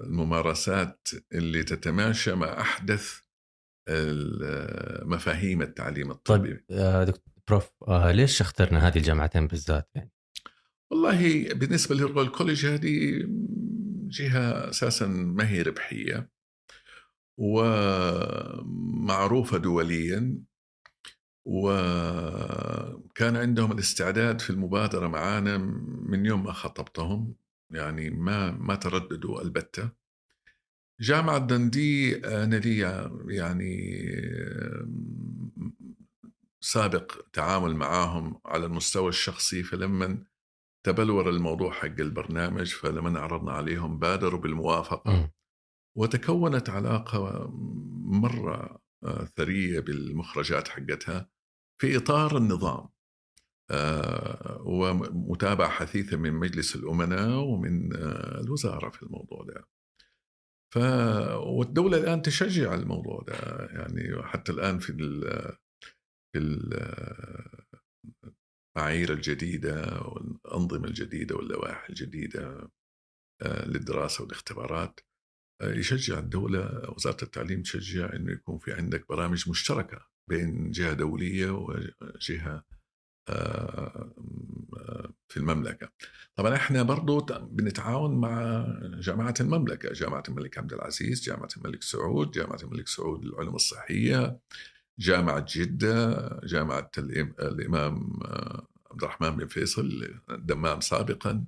الممارسات 0.00 1.09
اللي 1.33 1.62
تتماشى 1.62 2.35
مع 2.35 2.61
أحدث 2.61 3.21
مفاهيم 5.02 5.62
التعليم 5.62 6.11
الطبي 6.11 6.54
طيب 6.54 6.64
دكتور 7.07 7.35
prof 7.49 7.71
آه 7.88 8.12
ليش 8.12 8.40
اخترنا 8.40 8.88
هذه 8.88 8.99
الجامعتين 8.99 9.47
بالذات 9.47 9.88
يعني؟ 9.95 10.11
والله 10.90 11.49
بالنسبة 11.54 11.95
لل 11.95 12.05
Royal 12.05 12.33
College 12.33 12.66
هذه 12.66 13.25
جهة 14.09 14.71
أساسا 14.71 15.07
ما 15.07 15.49
هي 15.49 15.62
ربحية 15.62 16.30
ومعروفة 17.40 18.78
دوليا 19.59 20.42
وكان 21.52 23.37
عندهم 23.37 23.73
الاستعداد 23.73 24.40
في 24.40 24.50
المبادرة 24.50 25.09
معنا 25.09 25.59
من 26.07 26.26
يوم 26.26 26.45
ما 26.45 26.52
خطبتهم 26.52 27.35
يعني 27.71 28.11
ما 28.11 28.50
ما 28.50 28.75
ترددوا 28.75 29.42
البتة. 29.42 29.90
جامعة 31.00 31.38
دندي 31.38 32.14
لي 32.59 32.78
يعني 33.28 34.02
سابق 36.61 37.12
تعامل 37.33 37.75
معاهم 37.76 38.40
على 38.45 38.66
المستوى 38.66 39.09
الشخصي 39.09 39.62
فلما 39.62 40.25
تبلور 40.87 41.30
الموضوع 41.30 41.73
حق 41.73 42.00
البرنامج 42.00 42.73
فلما 42.73 43.21
عرضنا 43.21 43.52
عليهم 43.52 43.99
بادروا 43.99 44.40
بالموافقة. 44.40 45.30
وتكونت 45.97 46.71
علاقة 46.71 47.50
مرة 48.04 48.80
ثرية 49.37 49.80
بالمخرجات 49.80 50.69
حقتها. 50.69 51.30
في 51.80 51.96
إطار 51.96 52.37
النظام. 52.37 52.88
آه، 53.70 54.62
ومتابعة 54.66 55.68
حثيثة 55.70 56.16
من 56.16 56.32
مجلس 56.32 56.76
الأمناء 56.76 57.38
ومن 57.38 57.96
آه، 57.96 58.40
الوزارة 58.40 58.90
في 58.90 59.02
الموضوع 59.02 59.44
ده. 59.44 59.64
ف 60.75 60.78
والدولة 61.37 61.96
الآن 61.99 62.22
تشجع 62.22 62.75
الموضوع 62.75 63.22
ده. 63.28 63.34
يعني 63.72 64.22
حتى 64.22 64.52
الآن 64.52 64.78
في 64.78 64.90
ال 64.92 65.20
في 66.32 66.38
المعايير 68.76 69.12
الجديدة 69.12 70.00
والأنظمة 70.00 70.88
الجديدة 70.88 71.37
واللوائح 71.37 71.88
الجديدة 71.88 72.70
آه، 73.42 73.68
للدراسة 73.68 74.25
والاختبارات 74.25 75.00
آه، 75.62 75.72
يشجع 75.72 76.18
الدولة 76.18 76.90
وزارة 76.90 77.25
التعليم 77.25 77.62
تشجع 77.62 78.12
إنه 78.12 78.32
يكون 78.32 78.58
في 78.58 78.72
عندك 78.72 79.08
برامج 79.08 79.50
مشتركة 79.50 80.10
بين 80.30 80.70
جهة 80.70 80.92
دولية 80.92 81.50
وجهة 81.50 82.64
آه، 83.28 84.14
في 85.28 85.37
المملكة. 85.37 85.88
طبعا 86.37 86.54
إحنا 86.54 86.82
برضو 86.82 87.20
بنتعاون 87.40 88.20
مع 88.20 88.66
جامعه 89.00 89.34
المملكة، 89.40 89.92
جامعه 89.92 90.22
الملك 90.28 90.58
عبد 90.58 90.72
العزيز، 90.72 91.22
جامعه 91.22 91.49
الملك 91.56 91.82
سعود، 91.82 92.30
جامعه 92.30 92.58
الملك 92.62 92.88
سعود 92.88 93.25
للعلوم 93.25 93.54
الصحية، 93.54 94.38
جامعة 94.99 95.46
جدة، 95.49 96.40
جامعة 96.44 96.90
الإمام 96.99 98.20
آه، 98.25 98.66
عبد 98.90 99.02
الرحمن 99.02 99.30
بن 99.30 99.46
فيصل 99.46 100.14
الدمام 100.30 100.80
سابقا. 100.80 101.44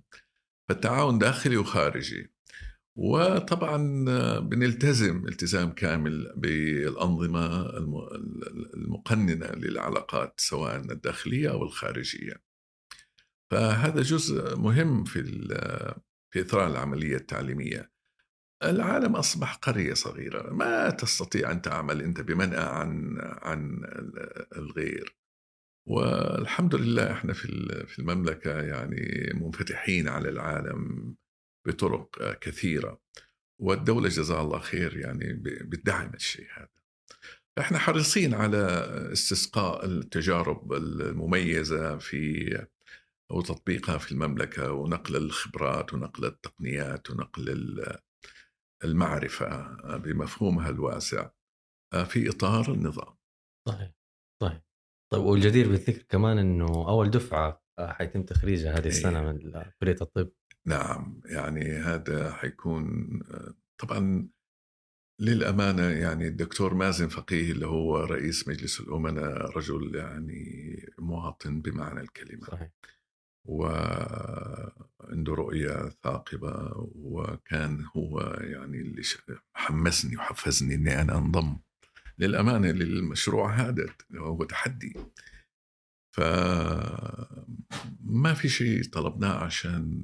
فالتعاون 0.69 1.19
داخلي 1.19 1.57
وخارجي. 1.57 2.33
وطبعا 2.97 4.05
بنلتزم 4.39 5.27
التزام 5.29 5.71
كامل 5.73 6.33
بالأنظمة 6.37 7.71
المقننة 8.75 9.47
للعلاقات 9.47 10.41
سواء 10.41 10.77
الداخلية 10.77 11.51
أو 11.51 11.63
الخارجية. 11.63 12.43
فهذا 13.51 14.03
جزء 14.03 14.57
مهم 14.57 15.05
في 15.05 15.23
في 16.31 16.41
إثراء 16.41 16.71
العملية 16.71 17.17
التعليمية. 17.17 17.93
العالم 18.63 19.17
أصبح 19.17 19.55
قرية 19.55 19.95
صغيرة. 19.95 20.53
ما 20.53 20.91
تستطيع 20.91 21.51
أن 21.51 21.63
تعمل 21.63 22.03
أنت 22.03 22.21
بمنأى 22.21 22.65
عن 22.65 23.19
عن 23.21 23.81
الغير. 24.57 25.17
والحمد 25.89 26.75
لله 26.75 27.13
إحنا 27.13 27.33
في 27.33 27.49
في 27.87 27.99
المملكة 27.99 28.63
يعني 28.63 29.33
منفتحين 29.35 30.09
على 30.09 30.29
العالم 30.29 31.15
بطرق 31.67 32.39
كثيرة. 32.39 33.01
والدولة 33.59 34.09
جزاها 34.09 34.43
الله 34.43 34.59
خير 34.59 34.97
يعني 34.97 35.33
بتدعم 35.43 36.15
الشيء 36.15 36.47
هذا. 36.57 36.69
إحنا 37.59 37.79
حريصين 37.79 38.35
على 38.35 38.59
استسقاء 39.13 39.85
التجارب 39.85 40.73
المميزة 40.73 41.99
في 41.99 42.67
وتطبيقها 43.31 43.99
في 43.99 44.13
المملكة 44.13 44.73
ونقل 44.73 45.17
الخبرات 45.17 45.95
ونقل 45.95 46.25
التقنيات 46.25 47.11
ونقل 47.11 47.85
المعرفة 48.85 49.77
بمفهومها 49.97 50.71
الواسع 50.71 51.31
في 52.05 52.29
إطار 52.29 52.73
النظام. 52.73 53.17
صحيح 53.69 53.93
صحيح. 54.43 54.63
طيب 55.13 55.23
والجدير 55.23 55.69
بالذكر 55.69 56.03
كمان 56.03 56.39
أنه 56.39 56.89
أول 56.89 57.11
دفعة 57.11 57.63
حيتم 57.81 58.23
تخريجها 58.23 58.79
هذه 58.79 58.89
السنة 58.89 59.21
إيه. 59.21 59.27
من 59.27 59.65
كلية 59.81 59.97
الطب. 60.01 60.31
نعم 60.67 61.21
يعني 61.25 61.71
هذا 61.71 62.33
حيكون 62.33 63.09
طبعا 63.79 64.29
للأمانة 65.21 65.83
يعني 65.83 66.27
الدكتور 66.27 66.75
مازن 66.75 67.09
فقيه 67.09 67.53
اللي 67.53 67.67
هو 67.67 67.97
رئيس 67.97 68.49
مجلس 68.49 68.81
الأمناء 68.81 69.57
رجل 69.57 69.95
يعني 69.95 70.77
مواطن 70.99 71.61
بمعنى 71.63 72.01
الكلمة. 72.01 72.47
صحيح. 72.47 72.71
وعنده 73.49 75.35
رؤية 75.35 75.89
ثاقبة 75.89 76.73
وكان 76.95 77.85
هو 77.97 78.21
يعني 78.41 78.81
اللي 78.81 79.03
حمسني 79.55 80.17
وحفزني 80.17 80.75
إني 80.75 81.01
أنا 81.01 81.19
أنضم. 81.19 81.59
للأمانة 82.19 82.71
للمشروع 82.71 83.53
هذا 83.53 83.87
هو 84.17 84.45
تحدي. 84.45 84.95
فما 86.17 87.55
في 88.35 88.49
شيء 88.49 88.85
طلبناه 88.85 89.45
عشان 89.45 90.03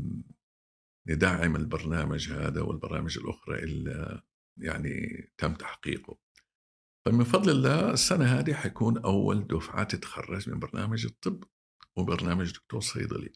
ندعم 1.08 1.56
البرنامج 1.56 2.32
هذا 2.32 2.60
والبرامج 2.60 3.18
الأخرى 3.18 3.58
اللي 3.58 4.22
يعني 4.60 5.28
تم 5.38 5.54
تحقيقه. 5.54 6.18
فمن 7.06 7.24
فضل 7.24 7.50
الله 7.50 7.90
السنة 7.90 8.24
هذه 8.24 8.54
حيكون 8.54 8.98
أول 8.98 9.46
دفعة 9.46 9.84
تتخرج 9.84 10.50
من 10.50 10.58
برنامج 10.58 11.06
الطب 11.06 11.44
وبرنامج 11.96 12.52
دكتور 12.52 12.80
صيدلي. 12.80 13.32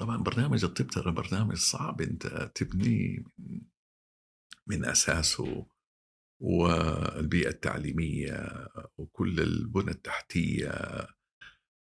طبعا 0.00 0.16
برنامج 0.16 0.64
الطب 0.64 0.86
ترى 0.86 1.12
برنامج 1.12 1.56
صعب 1.56 2.00
أنت 2.00 2.26
تبنيه 2.54 3.18
من, 3.38 3.60
من 4.66 4.84
أساسه 4.84 5.66
والبيئة 6.42 7.48
التعليمية 7.48 8.68
وكل 8.98 9.40
البنى 9.40 9.90
التحتية 9.90 10.70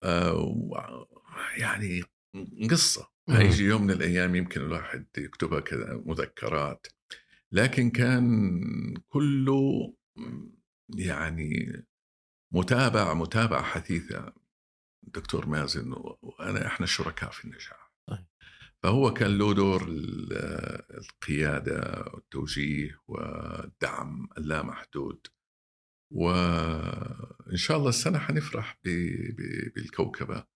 آه، 0.03 1.07
يعني 1.57 2.03
قصة. 2.71 3.14
هيجي 3.29 3.65
يوم 3.65 3.83
من 3.83 3.91
الأيام 3.91 4.35
يمكن 4.35 4.61
الواحد 4.61 5.07
يكتبها 5.19 5.61
كذا 5.61 6.03
مذكرات. 6.07 6.87
لكن 7.53 7.91
كان 7.91 8.61
كله 9.09 9.95
يعني 10.97 11.83
متابعة 12.53 13.15
متابعة 13.15 13.63
حثيثة 13.63 14.33
دكتور 15.03 15.47
مازن 15.47 15.93
وأنا 16.23 16.67
إحنا 16.67 16.87
شركاء 16.87 17.31
في 17.31 17.45
النجاح. 17.45 17.93
فهو 18.83 19.13
كان 19.13 19.39
له 19.39 19.55
دور 19.55 19.87
القيادة 20.91 22.05
والتوجيه 22.15 23.01
والدعم 23.07 24.29
اللامحدود. 24.39 25.27
وإن 26.13 27.57
شاء 27.57 27.77
الله 27.77 27.89
السنة 27.89 28.19
حنفرح 28.19 28.81
بالكوكبة. 29.75 30.54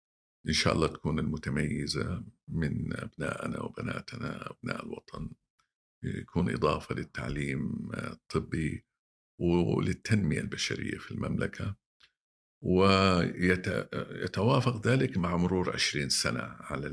إن 0.49 0.53
شاء 0.53 0.75
الله 0.75 0.87
تكون 0.87 1.19
المتميزة 1.19 2.25
من 2.49 2.97
أبنائنا 2.97 3.63
وبناتنا 3.63 4.51
أبناء 4.51 4.85
الوطن. 4.85 5.31
يكون 6.03 6.51
إضافة 6.51 6.95
للتعليم 6.95 7.91
الطبي 7.95 8.85
وللتنمية 9.39 10.41
البشرية 10.41 10.99
في 10.99 11.11
المملكة. 11.11 11.77
ويتوافق 12.63 13.67
ذلك 14.87 15.17
مع 15.19 15.37
مرور 15.37 15.73
عشرين 15.75 16.09
سنة 16.09 16.43
على 16.43 16.87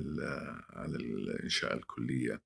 على 0.70 0.96
الإنشاء 0.96 1.74
الكلية. 1.78 2.42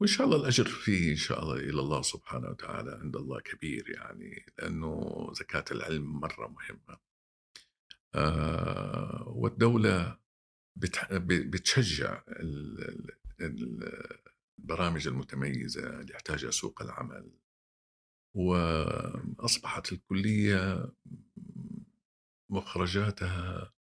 وإن 0.00 0.08
شاء 0.08 0.26
الله 0.26 0.36
الأجر 0.36 0.64
فيه 0.64 1.10
إن 1.10 1.16
شاء 1.16 1.42
الله 1.42 1.54
إلى 1.54 1.80
الله 1.80 2.02
سبحانه 2.02 2.48
وتعالى 2.48 2.90
عند 3.02 3.16
الله 3.16 3.40
كبير 3.40 3.90
يعني 3.90 4.46
لأنه 4.58 5.28
زكاة 5.32 5.64
العلم 5.70 6.20
مرة 6.20 6.48
مهمة. 6.48 7.07
والدولة 9.26 10.18
بتشجع 10.76 12.22
البرامج 13.40 15.08
المتميزة 15.08 16.00
اللي 16.00 16.12
يحتاجها 16.14 16.50
سوق 16.50 16.82
العمل. 16.82 17.32
وأصبحت 18.36 19.92
الكلية 19.92 20.92
مخرجاتها 22.50 23.72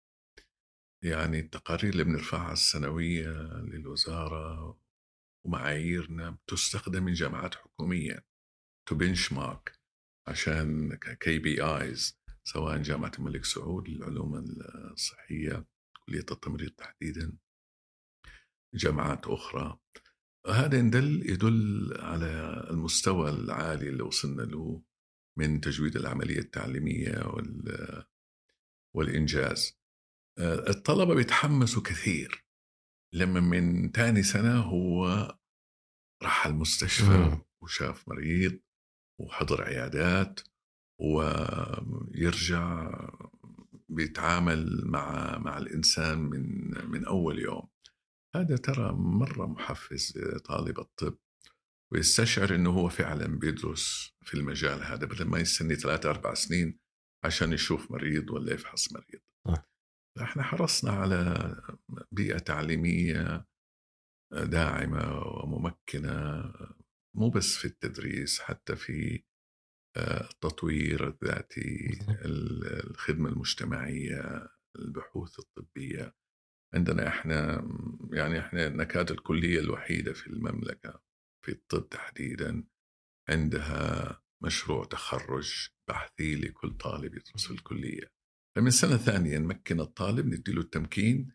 يعني 1.04 1.38
التقارير 1.40 1.92
اللي 1.92 2.04
بنرفعها 2.04 2.52
السنوية 2.52 3.28
للوزارة 3.62 4.78
ومعاييرنا 5.46 6.30
بتستخدم 6.30 7.02
من 7.04 7.12
جامعات 7.12 7.54
حكومية 7.54 8.26
to 8.88 8.94
benchmark 8.94 9.78
عشان 10.28 10.94
KPIs 11.20 12.20
سواء 12.48 12.82
جامعة 12.82 13.12
الملك 13.18 13.44
سعود 13.44 13.88
للعلوم 13.88 14.44
الصحية 14.92 15.66
كلية 16.06 16.26
التمريض 16.30 16.70
تحديدا 16.70 17.32
جامعات 18.74 19.26
أخرى. 19.26 19.78
هذا 20.46 20.78
يدل 20.78 21.30
يدل 21.30 21.94
على 22.00 22.66
المستوى 22.70 23.30
العالي 23.30 23.88
اللي 23.88 24.02
وصلنا 24.02 24.42
له 24.42 24.82
من 25.38 25.60
تجويد 25.60 25.96
العملية 25.96 26.38
التعليمية 26.38 27.34
والإنجاز. 28.94 29.78
الطلبة 30.38 31.14
بيتحمسوا 31.14 31.82
كثير. 31.82 32.44
لما 33.12 33.40
من 33.40 33.92
تاني 33.92 34.22
سنة 34.22 34.60
هو 34.60 35.06
راح 36.22 36.46
المستشفى 36.46 37.38
وشاف 37.62 38.08
مريض 38.08 38.60
وحضر 39.20 39.62
عيادات. 39.62 40.40
ويرجع 40.98 42.90
بيتعامل 43.88 44.82
مع 44.84 45.38
مع 45.38 45.58
الإنسان 45.58 46.18
من 46.18 46.70
من 46.90 47.04
أول 47.04 47.38
يوم 47.38 47.68
هذا 48.36 48.56
ترى 48.56 48.92
مرة 48.92 49.46
محفز 49.46 50.18
طالب 50.44 50.80
الطب 50.80 51.18
ويستشعر 51.92 52.54
إنه 52.54 52.70
هو 52.70 52.88
فعلا 52.88 53.38
بيدرس 53.38 54.12
في 54.22 54.34
المجال 54.34 54.82
هذا 54.82 55.06
بدل 55.06 55.24
ما 55.24 55.38
يستني 55.38 55.74
ثلاثة 55.74 56.10
أربع 56.10 56.34
سنين 56.34 56.78
عشان 57.24 57.52
يشوف 57.52 57.90
مريض 57.90 58.30
ولا 58.30 58.54
يفحص 58.54 58.92
مريض 58.92 59.20
آه. 59.46 59.64
إحنا 60.22 60.42
حرصنا 60.42 60.90
على 60.90 61.54
بيئة 62.12 62.38
تعليمية 62.38 63.46
داعمة 64.32 65.18
وممكنة 65.18 66.44
مو 67.16 67.30
بس 67.30 67.56
في 67.56 67.64
التدريس 67.64 68.40
حتى 68.40 68.76
في 68.76 69.24
التطوير 69.96 71.08
الذاتي 71.08 71.98
الخدمة 72.24 73.28
المجتمعية 73.28 74.48
البحوث 74.78 75.38
الطبية. 75.38 76.14
عندنا 76.74 77.08
إحنا 77.08 77.68
يعني 78.12 78.38
إحنا 78.38 78.68
نكاد 78.68 79.10
الكلية 79.10 79.60
الوحيدة 79.60 80.12
في 80.12 80.26
المملكة 80.26 81.02
في 81.44 81.52
الطب 81.52 81.88
تحديدا. 81.88 82.64
عندها 83.28 84.22
مشروع 84.42 84.84
تخرج 84.84 85.68
بحثي 85.88 86.34
لكل 86.34 86.70
طالب 86.76 87.14
يدرس 87.14 87.46
في 87.46 87.50
الكلية. 87.50 88.12
فمن 88.56 88.70
سنة 88.70 88.96
ثانية 88.96 89.38
نمكن 89.38 89.80
الطالب 89.80 90.26
نديله 90.26 90.60
التمكين 90.60 91.32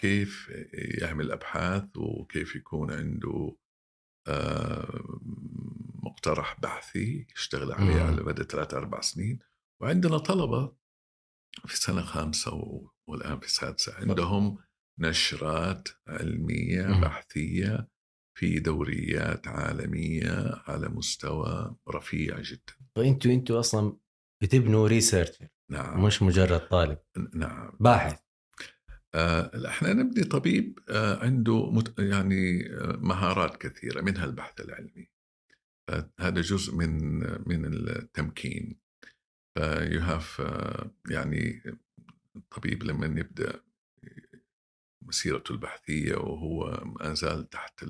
كيف 0.00 0.48
يعمل 0.72 1.32
أبحاث 1.32 1.96
وكيف 1.96 2.56
يكون 2.56 2.92
عنده 2.92 3.56
آه، 4.28 5.20
مقترح 6.18 6.60
بحثي 6.60 7.26
يشتغل 7.36 7.72
عليه 7.72 8.02
على 8.02 8.22
مدى 8.22 8.44
ثلاثة 8.44 8.76
أربع 8.76 9.00
سنين 9.00 9.38
وعندنا 9.82 10.18
طلبة 10.18 10.72
في 11.66 11.76
سنة 11.76 12.02
خامسة 12.02 12.82
والآن 13.06 13.40
في 13.40 13.50
سادسة 13.50 13.94
عندهم 13.94 14.58
نشرات 14.98 15.88
علمية 16.06 17.00
بحثية 17.00 17.88
في 18.38 18.58
دوريات 18.60 19.48
عالمية 19.48 20.62
على 20.66 20.88
مستوى 20.88 21.76
رفيع 21.88 22.40
جدا. 22.40 22.72
فأنتوا 22.96 23.32
أنتوا 23.32 23.60
أصلا 23.60 23.96
بتبنوا 24.42 24.88
ريسيرش 24.88 25.38
نعم. 25.70 26.04
مش 26.04 26.22
مجرد 26.22 26.60
طالب. 26.68 26.98
نعم. 27.34 27.76
باحث. 27.80 28.20
آه 29.14 29.68
إحنا 29.68 29.92
نبني 29.92 30.24
طبيب 30.24 30.78
آه 30.88 31.24
عنده 31.24 31.70
مت 31.70 31.98
يعني 31.98 32.72
آه 32.74 32.96
مهارات 32.96 33.56
كثيرة 33.56 34.00
منها 34.00 34.24
البحث 34.24 34.60
العلمي. 34.60 35.17
هذا 36.20 36.40
جزء 36.40 36.74
من 36.74 37.18
من 37.48 37.64
التمكين. 37.64 38.80
ف 39.54 40.00
you 40.00 40.17
have 40.17 40.40
آه 40.40 40.90
يعني 41.10 41.62
الطبيب 42.36 42.82
لما 42.82 43.06
يبدأ 43.20 43.62
مسيرته 45.02 45.52
البحثية 45.52 46.16
وهو 46.16 46.84
ما 46.84 47.14
زال 47.14 47.48
تحت 47.48 47.84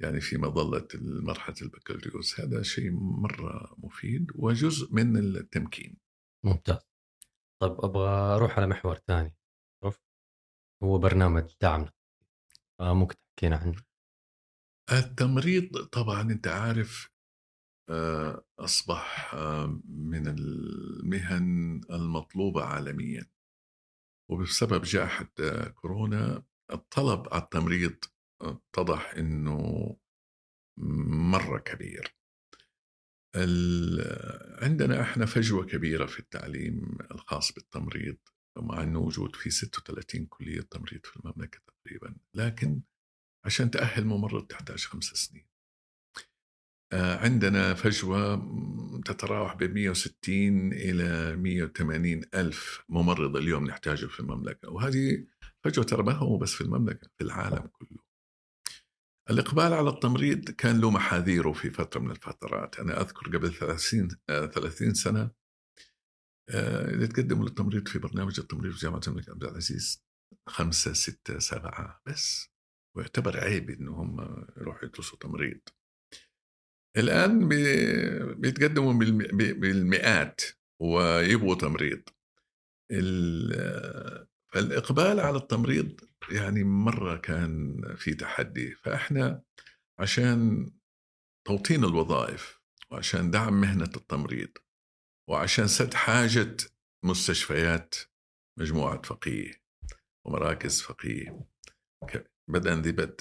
يعني 0.00 0.20
في 0.20 0.38
مظلة 0.38 0.88
مرحله 1.00 1.56
البكالوريوس. 1.62 2.40
هذا 2.40 2.62
شيء 2.62 2.90
مرة 2.92 3.74
مفيد 3.78 4.30
وجزء 4.34 4.94
من 4.94 5.16
التمكين. 5.16 5.96
ممتاز. 6.44 6.90
طيب 7.62 7.72
أبغى 7.72 8.08
أروح 8.08 8.56
على 8.56 8.66
محور 8.66 8.96
ثاني. 8.96 9.36
هو 10.82 10.98
برنامج 10.98 11.54
دعمنا. 11.60 11.92
ممكن 12.80 13.16
تحكينا 13.16 13.56
عنه. 13.56 13.89
التمريض 14.92 15.76
طبعا 15.76 16.22
أنت 16.22 16.46
عارف 16.46 17.10
آه، 17.90 18.44
أصبح 18.58 19.34
آه، 19.34 19.80
من 19.84 20.26
المهن 20.28 21.80
المطلوبة 21.90 22.64
عالميا. 22.64 23.26
وبسبب 24.30 24.82
جائحة 24.82 25.32
آه، 25.40 25.68
كورونا 25.68 26.44
الطلب 26.72 27.28
على 27.34 27.42
التمريض 27.42 27.96
اتضح 28.42 29.14
إنه 29.14 29.96
مرة 31.32 31.58
كبير. 31.58 32.16
عندنا 34.62 35.00
إحنا 35.02 35.26
فجوة 35.26 35.66
كبيرة 35.66 36.06
في 36.06 36.18
التعليم 36.20 36.98
الخاص 37.10 37.52
بالتمريض 37.52 38.16
مع 38.58 38.82
إنه 38.82 39.00
موجود 39.00 39.36
في 39.36 39.50
36 39.50 40.26
كلية 40.26 40.60
تمريض 40.60 41.06
في 41.06 41.16
المملكة 41.16 41.60
تقريبا. 41.66 42.16
لكن 42.34 42.82
عشان 43.44 43.70
تأهل 43.70 44.04
ممرض 44.04 44.46
تحتاج 44.46 44.84
خمس 44.84 45.04
سنين. 45.04 45.46
آه، 46.92 47.16
عندنا 47.16 47.74
فجوة 47.74 48.36
تتراوح 49.04 49.54
ب 49.54 49.62
160 49.62 50.72
إلى 50.72 51.36
180 51.36 52.22
ألف 52.34 52.84
ممرض 52.88 53.36
اليوم 53.36 53.66
نحتاجه 53.66 54.06
في 54.06 54.20
المملكة. 54.20 54.70
وهذه 54.70 55.26
فجوة 55.64 55.84
ترى 55.84 56.02
ما 56.02 56.12
هو 56.12 56.38
بس 56.38 56.52
في 56.52 56.60
المملكة 56.60 57.08
في 57.18 57.24
العالم 57.24 57.66
كله. 57.66 57.98
الإقبال 59.30 59.72
على 59.72 59.90
التمريض 59.90 60.50
كان 60.50 60.80
له 60.80 60.90
محاذيره 60.90 61.52
في 61.52 61.70
فترة 61.70 62.00
من 62.00 62.10
الفترات. 62.10 62.80
أنا 62.80 63.00
أذكر 63.00 63.36
قبل 63.36 63.52
30 63.54 64.08
30 64.28 64.94
سنة 64.94 65.30
آه، 66.50 66.90
اللي 66.90 67.06
تقدموا 67.06 67.44
للتمريض 67.44 67.88
في 67.88 67.98
برنامج 67.98 68.40
التمريض 68.40 68.72
في 68.72 68.78
جامعة 68.78 69.00
الملك 69.08 69.28
عبد 69.28 69.44
العزيز 69.44 70.04
خمسة 70.46 70.92
ستة 70.92 71.38
سبعة 71.38 72.00
بس. 72.06 72.49
ويعتبر 72.96 73.40
عيب 73.40 73.70
إنهم 73.70 74.20
يروحوا 74.56 74.84
يدرسوا 74.84 75.18
تمريض. 75.18 75.60
الآن 76.96 77.48
بيتقدموا 78.40 78.92
بالمئات 79.32 80.40
ويبغوا 80.82 81.54
تمريض. 81.54 82.02
فالإقبال 84.52 85.20
على 85.20 85.36
التمريض 85.36 86.00
يعني 86.32 86.64
مرة 86.64 87.16
كان 87.16 87.80
في 87.96 88.14
تحدي. 88.14 88.74
فإحنا 88.74 89.42
عشان 89.98 90.70
توطين 91.46 91.84
الوظائف 91.84 92.60
وعشان 92.90 93.30
دعم 93.30 93.60
مهنة 93.60 93.90
التمريض 93.96 94.50
وعشان 95.28 95.66
سد 95.66 95.94
حاجة 95.94 96.56
مستشفيات 97.04 97.94
مجموعة 98.58 99.02
فقيه 99.02 99.62
ومراكز 100.26 100.82
فقيه 100.82 101.46
بدءا 102.52 102.74
ذي 102.74 102.92
بدء 102.92 103.16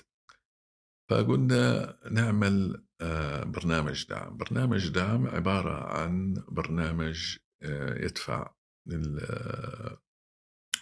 فقلنا 1.10 1.96
نعمل 2.12 2.84
آه، 3.02 3.44
برنامج 3.44 4.08
دعم. 4.08 4.38
برنامج 4.38 4.90
دعم 4.90 5.28
عبارة 5.28 5.98
عن 5.98 6.44
برنامج 6.48 7.38
آه، 7.64 8.06
يدفع 8.06 8.54
آه، 8.92 10.02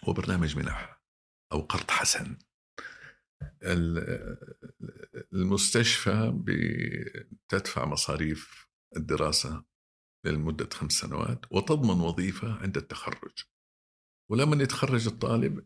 هو 0.03 0.13
برنامج 0.13 0.57
منح 0.57 1.01
أو 1.51 1.61
قرض 1.61 1.91
حسن. 1.91 2.37
المستشفى 5.33 6.33
بتدفع 6.35 7.85
مصاريف 7.85 8.67
الدراسة 8.97 9.65
لمدة 10.25 10.69
خمس 10.73 10.91
سنوات 10.91 11.45
وتضمن 11.51 12.01
وظيفة 12.01 12.53
عند 12.53 12.77
التخرج. 12.77 13.43
ولما 14.31 14.63
يتخرج 14.63 15.07
الطالب 15.07 15.65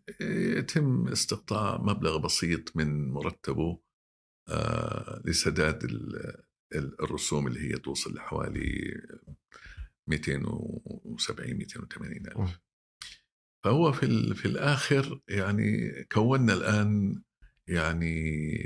يتم 0.58 1.08
استقطاع 1.08 1.78
مبلغ 1.82 2.17
بسيط 2.17 2.76
من 2.76 3.10
مرتبه 3.12 3.82
آه، 4.50 5.21
لسداد 5.26 5.84
الرسوم 6.76 7.47
اللي 7.47 7.60
هي 7.60 7.78
توصل 7.80 8.13
لحوالي 8.15 9.02
270 10.08 11.54
280 11.58 12.28
ألف. 12.28 12.60
فهو 13.63 13.91
في 13.91 14.34
في 14.34 14.45
الآخر 14.45 15.21
يعني 15.30 15.91
كونا 16.12 16.54
الآن 16.54 17.21
يعني 17.67 18.15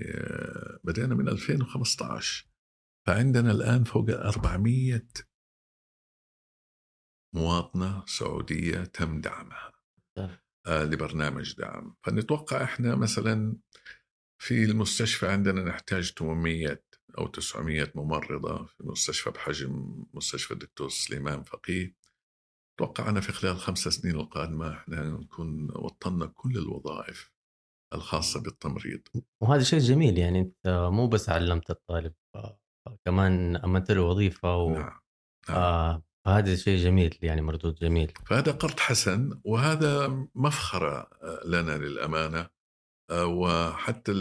آه، 0.06 0.80
بدأنا 0.84 1.16
من 1.16 1.30
2015 1.30 2.48
فعندنا 3.08 3.52
الآن 3.52 3.84
فوق 3.84 4.10
400 4.10 5.08
مواطنة 7.36 8.06
سعودية 8.06 8.84
تم 8.84 9.22
دعمها. 9.22 9.72
لبرنامج 10.68 11.56
دعم 11.56 11.96
فنتوقع 12.04 12.64
إحنا 12.64 12.96
مثلا 12.96 13.58
في 14.42 14.64
المستشفى 14.64 15.28
عندنا 15.28 15.64
نحتاج 15.64 16.12
800 16.12 16.84
أو 17.18 17.28
900 17.28 17.92
ممرضة 17.96 18.66
في 18.66 18.84
مستشفى 18.84 19.30
بحجم 19.30 20.04
مستشفى 20.14 20.52
الدكتور 20.52 20.90
سليمان 20.90 21.44
فقيه 21.44 21.96
أتوقع 22.76 23.10
أنا 23.10 23.22
في 23.22 23.32
خلال 23.32 23.54
الخمس 23.54 23.88
سنين 23.88 24.16
القادمة 24.16 24.74
إحنا 24.74 25.10
نكون 25.10 25.72
وطنا 25.76 26.26
كل 26.26 26.58
الوظائف 26.58 27.32
الخاصة 27.94 28.44
بالتمريض 28.44 29.02
وهذا 29.42 29.64
شيء 29.64 29.80
جميل 29.80 30.18
يعني 30.18 30.40
أنت 30.40 30.90
مو 30.92 31.08
بس 31.08 31.30
علمت 31.30 31.70
الطالب 31.70 32.14
كمان 33.06 33.56
أمنت 33.56 33.92
له 33.92 34.02
وظيفة 34.02 34.58
و... 34.58 34.70
نعم. 34.70 35.00
نعم. 35.50 35.58
آه 35.58 36.04
هذا 36.28 36.56
شيء 36.56 36.78
جميل 36.80 37.18
يعني 37.22 37.42
مردود 37.42 37.76
جميل. 37.76 38.14
فهذا 38.26 38.52
قرض 38.52 38.80
حسن 38.80 39.42
وهذا 39.44 40.08
مفخرة 40.36 41.10
لنا 41.46 41.78
للأمانة 41.78 42.50
آه، 43.10 43.26
وحتى 43.26 44.12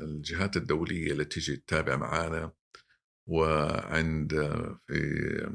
الجهات 0.00 0.56
الدولية 0.56 1.12
اللي 1.12 1.24
تيجي 1.24 1.56
تتابع 1.56 1.96
معنا 1.96 2.52
وعند 3.26 4.32
في 4.86 5.52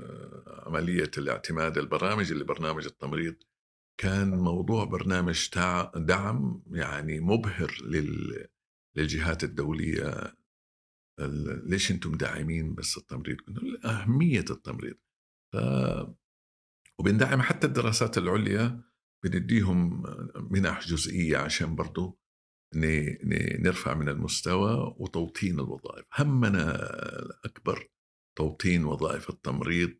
آه، 0.00 0.64
عملية 0.66 1.10
الاعتماد 1.18 1.78
البرامج 1.78 2.32
اللي 2.32 2.44
برنامج 2.44 2.84
التمريض 2.86 3.34
كان 4.00 4.30
موضوع 4.30 4.84
برنامج 4.84 5.48
دعم 5.96 6.62
يعني 6.72 7.20
مبهر 7.20 7.78
للجهات 8.96 9.44
الدولية 9.44 10.34
ليش 11.66 11.90
أنتم 11.90 12.12
داعمين 12.12 12.74
بس 12.74 12.98
التمريض؟ 12.98 13.36
أهمية 13.84 14.44
التمريض. 14.50 14.96
ف 15.52 15.56
وبندعم 16.98 17.42
حتى 17.42 17.66
الدراسات 17.66 18.18
العليا 18.18 18.82
بنديهم 19.24 20.02
منح 20.50 20.86
جزئية 20.86 21.36
عشان 21.36 21.74
برضو 21.74 22.18
نرفع 22.74 23.94
من 23.94 24.08
المستوى 24.08 24.94
وتوطين 24.98 25.54
الوظائف. 25.54 26.06
همنا 26.18 26.74
الأكبر 27.18 27.88
توطين 28.38 28.84
وظائف 28.84 29.30
التمريض 29.30 29.94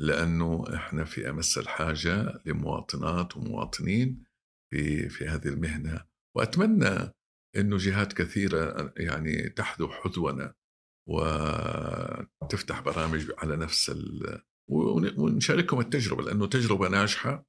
لأنه 0.00 0.64
إحنا 0.74 1.04
في 1.04 1.30
أمس 1.30 1.58
الحاجة 1.58 2.42
لمواطنات 2.46 3.36
ومواطنين 3.36 4.24
في, 4.70 5.08
في 5.08 5.24
هذه 5.24 5.48
المهنة. 5.48 6.04
وأتمنى 6.36 7.12
أنه 7.56 7.76
جهات 7.76 8.12
كثيرة 8.12 8.92
يعني 8.96 9.48
تحذو 9.48 9.88
حذونا 9.88 10.54
وتفتح 11.08 12.80
برامج 12.80 13.30
على 13.38 13.56
نفس 13.56 13.90
ال... 13.90 14.40
ونشاركهم 15.16 15.80
التجربة 15.80 16.22
لأنه 16.22 16.46
تجربة 16.46 16.88
ناجحة 16.88 17.46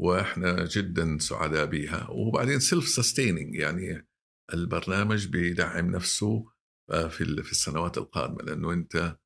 وإحنا 0.00 0.64
جدا 0.64 1.18
سعداء 1.18 1.66
بها 1.66 2.10
وبعدين 2.10 2.60
self 2.60 2.88
sustaining 2.88 3.54
يعني 3.54 4.06
البرنامج 4.54 5.26
بيدعم 5.26 5.90
نفسه 5.90 6.52
آه، 6.90 7.08
في 7.08 7.42
في 7.42 7.52
السنوات 7.52 7.98
القادمة 7.98 8.42
لأنه 8.42 8.72
أنت 8.72 9.16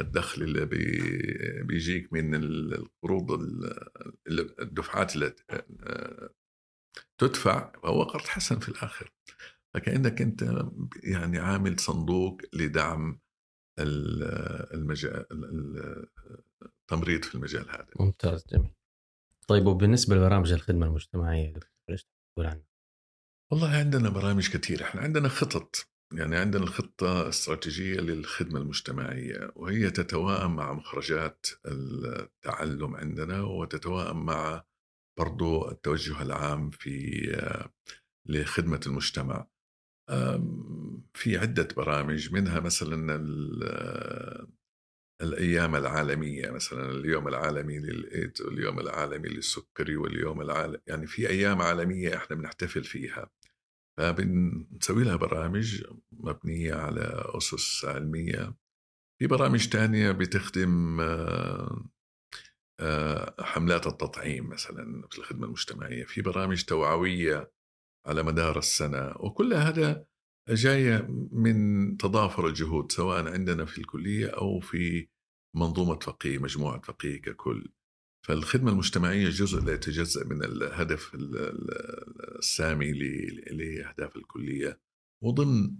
الدخل 0.00 0.42
اللي 0.42 0.66
بي 0.66 1.62
بيجيك 1.62 2.12
من 2.12 2.34
القروض 2.34 3.40
الدفعات 4.60 5.14
اللي 5.14 5.34
آه، 5.50 6.34
تدفع 7.18 7.72
فهو 7.82 8.02
قرض 8.02 8.22
حسن 8.22 8.58
في 8.58 8.68
الآخر. 8.68 9.12
فكأنك 9.74 10.22
أنت 10.22 10.64
يعني 11.02 11.38
عامل 11.38 11.80
صندوق 11.80 12.40
لدعم 12.52 13.20
المجال 13.78 15.26
التمريض 16.62 17.24
في 17.24 17.34
المجال 17.34 17.70
هذا. 17.70 17.88
ممتاز 18.00 18.44
جميل. 18.52 18.74
طيب 19.48 19.66
وبالنسبة 19.66 20.16
لبرامج 20.16 20.52
الخدمة 20.52 20.86
المجتمعية 20.86 21.54
إيش 21.90 22.06
تقول 22.34 22.46
عنها؟ 22.46 22.66
والله 23.52 23.68
عندنا 23.68 24.08
برامج 24.08 24.50
كثير 24.50 24.82
إحنا 24.82 25.00
عندنا 25.00 25.28
خطط. 25.28 25.90
يعني 26.12 26.36
عندنا 26.36 26.62
الخطة 26.62 27.28
استراتيجية 27.28 28.00
للخدمة 28.00 28.60
المجتمعية 28.60 29.52
وهي 29.56 29.90
تتوائم 29.90 30.56
مع 30.56 30.72
مخرجات 30.72 31.46
التعلم 31.66 32.96
عندنا 32.96 33.42
وتتوائم 33.42 34.24
مع 34.24 34.64
برضو 35.18 35.70
التوجه 35.70 36.22
العام 36.22 36.70
في 36.70 37.20
لخدمة 38.28 38.80
المجتمع. 38.86 39.46
في 41.14 41.38
عدة 41.38 41.68
برامج 41.76 42.32
منها 42.32 42.60
مثلا 42.60 43.18
الأيام 45.22 45.76
العالمية 45.76 46.50
مثلا 46.50 46.90
اليوم 46.90 47.28
العالمي 47.28 47.78
للإيدز 47.78 48.42
واليوم 48.42 48.80
العالمي 48.80 49.28
للسكري 49.28 49.96
واليوم 49.96 50.40
العالمي 50.40 50.78
يعني 50.86 51.06
في 51.06 51.28
أيام 51.28 51.62
عالمية 51.62 52.16
إحنا 52.16 52.36
بنحتفل 52.36 52.84
فيها. 52.84 53.30
فبنسوي 53.98 55.04
لها 55.04 55.16
برامج 55.16 55.84
مبنية 56.12 56.74
على 56.74 57.24
أسس 57.36 57.84
علمية. 57.84 58.54
في 59.18 59.26
برامج 59.26 59.68
تانية 59.68 60.12
بتخدم 60.12 61.00
آه، 61.00 61.84
آه، 62.80 63.34
حملات 63.40 63.86
التطعيم 63.86 64.48
مثلا 64.48 65.08
في 65.10 65.18
الخدمة 65.18 65.46
المجتمعية. 65.46 66.04
في 66.04 66.22
برامج 66.22 66.64
توعوية 66.64 67.52
على 68.06 68.22
مدار 68.22 68.58
السنة 68.58 69.14
وكل 69.20 69.54
هذا 69.54 70.04
جاية 70.48 71.06
من 71.32 71.96
تضافر 71.96 72.46
الجهود 72.46 72.92
سواء 72.92 73.28
عندنا 73.28 73.64
في 73.64 73.78
الكلية 73.78 74.26
أو 74.26 74.60
في 74.60 75.08
منظومة 75.56 75.98
فقيه 75.98 76.38
مجموعة 76.38 76.80
فقيه 76.80 77.20
ككل. 77.20 77.72
فالخدمة 78.26 78.70
المجتمعية 78.70 79.28
جزء 79.28 79.60
لا 79.60 79.72
يتجزأ 79.72 80.24
من 80.24 80.44
الهدف 80.44 81.16
السامي 82.38 82.92
لأهداف 83.50 84.16
الكلية. 84.16 84.80
وضمن 85.22 85.76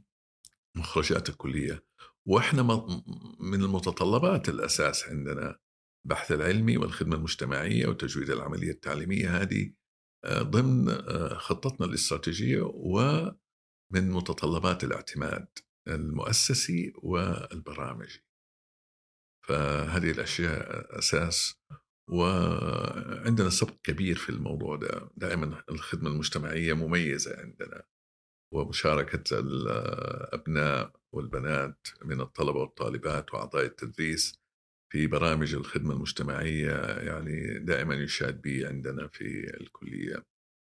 مخرجات 0.77 1.29
الكلية 1.29 1.85
وإحنا 2.27 2.63
من 3.41 3.63
المتطلبات 3.63 4.49
الأساس 4.49 5.09
عندنا 5.09 5.59
البحث 6.05 6.33
العلمي 6.33 6.77
والخدمة 6.77 7.17
المجتمعية 7.17 7.87
وتجويد 7.87 8.31
العملية 8.31 8.71
التعليمية 8.71 9.43
هذه 9.43 9.73
ضمن 10.27 10.89
آه، 10.89 11.35
خطتنا 11.35 11.87
الاستراتيجية 11.87 12.63
و 12.63 13.01
من 13.93 14.11
متطلبات 14.11 14.85
الاعتماد 14.85 15.49
المؤسسي 15.89 16.93
والبرامجي. 17.03 18.25
فهذه 19.49 20.11
الأشياء 20.11 20.99
أساس 20.99 21.55
وعندنا 22.11 23.51
سبق 23.51 23.77
كبير 23.83 24.17
في 24.17 24.31
الموضوع 24.31 24.77
ده. 24.77 25.11
دائما 25.17 25.63
الخدمة 25.71 26.11
المجتمعية 26.11 26.73
مميزة 26.73 27.41
عندنا 27.41 27.83
ومشاركة 28.55 29.39
الأبناء 29.39 30.93
والبنات 31.15 31.89
من 32.05 32.21
الطلبة 32.21 32.61
والطالبات 32.61 33.35
وأعضاء 33.35 33.65
التدريس. 33.65 34.35
في 34.91 35.07
برامج 35.07 35.55
الخدمة 35.55 35.93
المجتمعية 35.95 36.73
يعني 37.01 37.59
دائما 37.59 37.95
يشاد 37.95 38.43
به 38.43 38.69
عندنا 38.69 39.09
في 39.09 39.57
الكلية. 39.61 40.27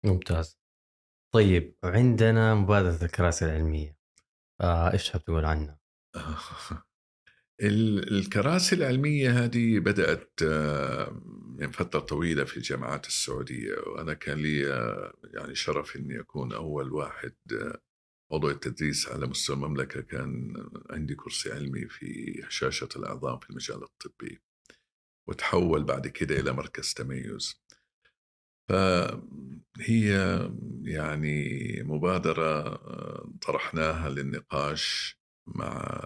ممتاز. 0.05 0.59
طيب 1.33 1.75
عندنا 1.83 2.55
مبادرة 2.55 3.05
الكراسي 3.05 3.45
العلمية. 3.45 3.97
آه 4.61 4.93
إيش 4.93 5.09
تحب 5.09 5.19
تقول 5.19 5.45
عنها؟ 5.45 5.79
الكراسي 7.61 8.75
العلمية 8.75 9.43
هذه 9.43 9.79
بدأت 9.79 10.31
آه، 10.43 11.21
من 11.59 11.71
فترة 11.71 11.99
طويلة 11.99 12.43
في 12.43 12.57
الجامعات 12.57 13.07
السعودية 13.07 13.75
وأنا 13.87 14.13
كان 14.13 14.37
لي 14.37 14.73
آه، 14.73 15.13
يعني 15.33 15.55
شرف 15.55 15.95
إني 15.95 16.19
أكون 16.19 16.53
أول 16.53 16.93
واحد 16.93 17.33
آه، 18.31 18.35
عضو 18.35 18.49
التدريس 18.49 19.07
على 19.07 19.27
مستوى 19.27 19.55
المملكة 19.55 20.01
كان 20.01 20.53
عندي 20.89 21.15
كرسي 21.15 21.51
علمي 21.51 21.89
في 21.89 22.41
هشاشة 22.47 22.89
العظام 22.95 23.39
في 23.39 23.49
المجال 23.49 23.83
الطبي 23.83 24.41
وتحول 25.27 25.83
بعد 25.83 26.07
كده 26.07 26.39
إلى 26.39 26.51
مركز 26.51 26.93
تميز. 26.93 27.61
فهي 28.69 30.39
يعني 30.83 31.83
مبادرة 31.83 32.75
طرحناها 33.41 34.09
للنقاش 34.09 35.17
مع 35.47 35.99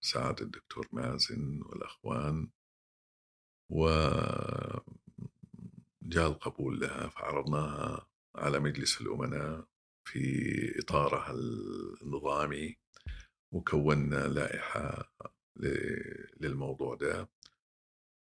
سعادة 0.00 0.44
الدكتور 0.44 0.88
مازن 0.92 1.62
والأخوان 1.62 2.48
و 3.70 3.88
جاء 6.02 6.26
القبول 6.26 6.80
لها 6.80 7.08
فعرضناها 7.08 8.06
على 8.34 8.60
مجلس 8.60 9.00
الأمناء 9.00 9.66
في 10.04 10.78
إطارها 10.78 11.32
النظامي 12.02 12.76
وكونا 13.52 14.26
لائحة 14.28 15.12
للموضوع 16.40 16.94
ده. 16.94 17.28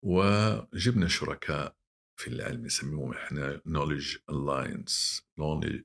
وجبنا 0.05 1.09
شركاء 1.09 1.77
في 2.16 2.29
العلم 2.29 2.66
يسموهم 2.66 3.12
إحنا 3.12 3.61
knowledge 3.68 4.18
alliance 4.31 5.23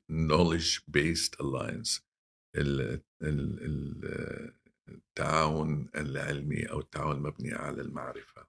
knowledge 0.09 0.81
based 0.97 1.35
alliance. 1.41 2.01
التعاون 4.89 5.89
العلمي 5.95 6.63
أو 6.71 6.79
التعاون 6.79 7.17
المبني 7.17 7.53
على 7.53 7.81
المعرفة. 7.81 8.47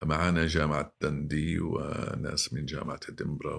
فمعنا 0.00 0.46
جامعة 0.46 0.96
دندي 1.02 1.60
وناس 1.60 2.52
من 2.52 2.64
جامعة 2.66 3.00
ادنبرا 3.08 3.54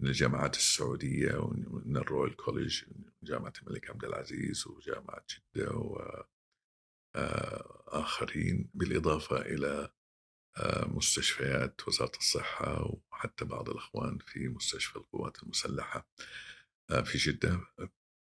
ومن 0.00 0.08
الجامعات 0.08 0.56
السعودية 0.56 1.36
ومن 1.36 1.96
ال 1.96 2.03
Royal 2.03 2.36
College 2.36 2.84
جامعة 3.22 3.52
الملك 3.62 3.90
عبد 3.90 4.04
العزيز 4.04 4.66
وجامعة 4.66 5.24
جدة 5.30 5.70
واخرين 7.14 8.58
آه، 8.60 8.70
بالإضافة 8.74 9.40
إلى 9.40 9.90
آه، 10.56 10.84
مستشفيات 10.88 11.88
وزارة 11.88 12.16
الصحة 12.18 13.00
وحتى 13.12 13.44
بعض 13.44 13.70
الأخوان 13.70 14.18
في 14.18 14.48
مستشفى 14.48 14.96
القوات 14.96 15.42
المسلحة 15.42 16.08
آه، 16.90 17.00
في 17.00 17.18
جدة. 17.18 17.60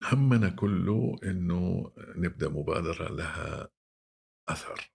همنا 0.03 0.49
كله 0.49 1.17
أنه 1.25 1.93
نبدأ 1.99 2.49
مبادرة 2.49 3.13
لها 3.13 3.69
أثر. 4.49 4.93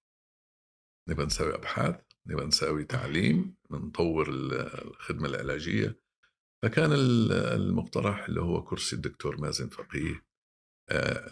نبغى 1.10 1.26
نسوي 1.26 1.56
أبحاث 1.56 2.02
نبغى 2.26 2.46
نسوي 2.46 2.84
تعليم 2.84 3.56
نطور 3.72 4.30
الخدمة 4.30 5.28
العلاجية. 5.28 6.07
فكان 6.64 6.92
المقترح 7.56 8.26
اللي 8.26 8.42
هو 8.42 8.64
كرسي 8.64 8.96
الدكتور 8.96 9.42
مازن 9.42 9.70
فقيه 9.70 10.26
آه، 10.90 11.30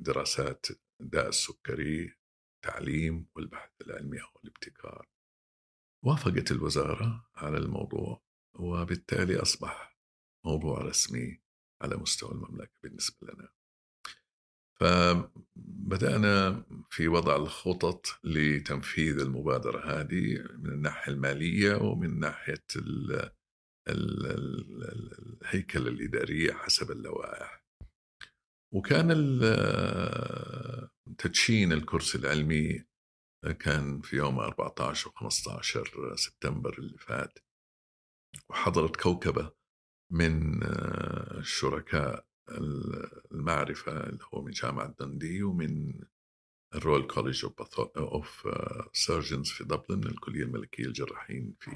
لدراسات 0.00 0.66
داء 1.00 1.28
السكري 1.28 2.14
التعليم 2.56 3.26
والبحث 3.36 3.70
العلمي 3.80 4.20
أو 4.22 4.40
الابتكار. 4.44 5.08
وافقت 6.04 6.50
الوزارة 6.50 7.30
على 7.34 7.58
الموضوع 7.58 8.22
وبالتالي 8.54 9.42
أصبح 9.42 9.98
موضوع 10.46 10.78
رسمي 10.78 11.40
على 11.82 11.96
مستوى 11.96 12.32
المملكة 12.32 12.78
بالنسبة 12.82 13.32
لنا. 13.32 13.48
فبدأنا 14.80 16.64
في 16.90 17.08
وضع 17.08 17.36
الخطط 17.36 18.06
لتنفيذ 18.24 19.18
المبادرة 19.18 20.00
هذه 20.00 20.44
من 20.58 20.70
الناحية 20.70 21.12
المالية 21.12 21.74
ومن 21.76 22.18
ناحية 22.18 22.64
الهيكلة 23.88 25.88
الإدارية 25.88 26.52
حسب 26.52 26.90
اللوائح. 26.90 27.64
وكان 28.74 29.10
تدشين 31.18 31.72
الكرسي 31.72 32.18
العلمي 32.18 32.84
كان 33.60 34.00
في 34.00 34.16
يوم 34.16 34.38
14 34.38 35.08
و 35.08 35.12
15 35.12 36.16
سبتمبر 36.16 36.78
اللي 36.78 36.98
فات. 36.98 37.38
وحضرت 38.50 38.96
كوكبة 38.96 39.52
من 40.12 40.62
الشركاء 41.38 42.26
المعرفة 43.32 44.08
اللي 44.08 44.24
هو 44.34 44.42
من 44.42 44.50
جامعة 44.50 44.94
دندي 45.00 45.42
ومن 45.42 46.00
ال 46.74 46.79
Royal 46.79 47.06
College 47.06 47.46
of 47.96 48.48
Surgeons 48.92 49.50
في 49.50 49.64
دبلن 49.64 50.06
الكلية 50.06 50.42
الملكية 50.42 50.86
الجراحين 50.86 51.56
في 51.60 51.70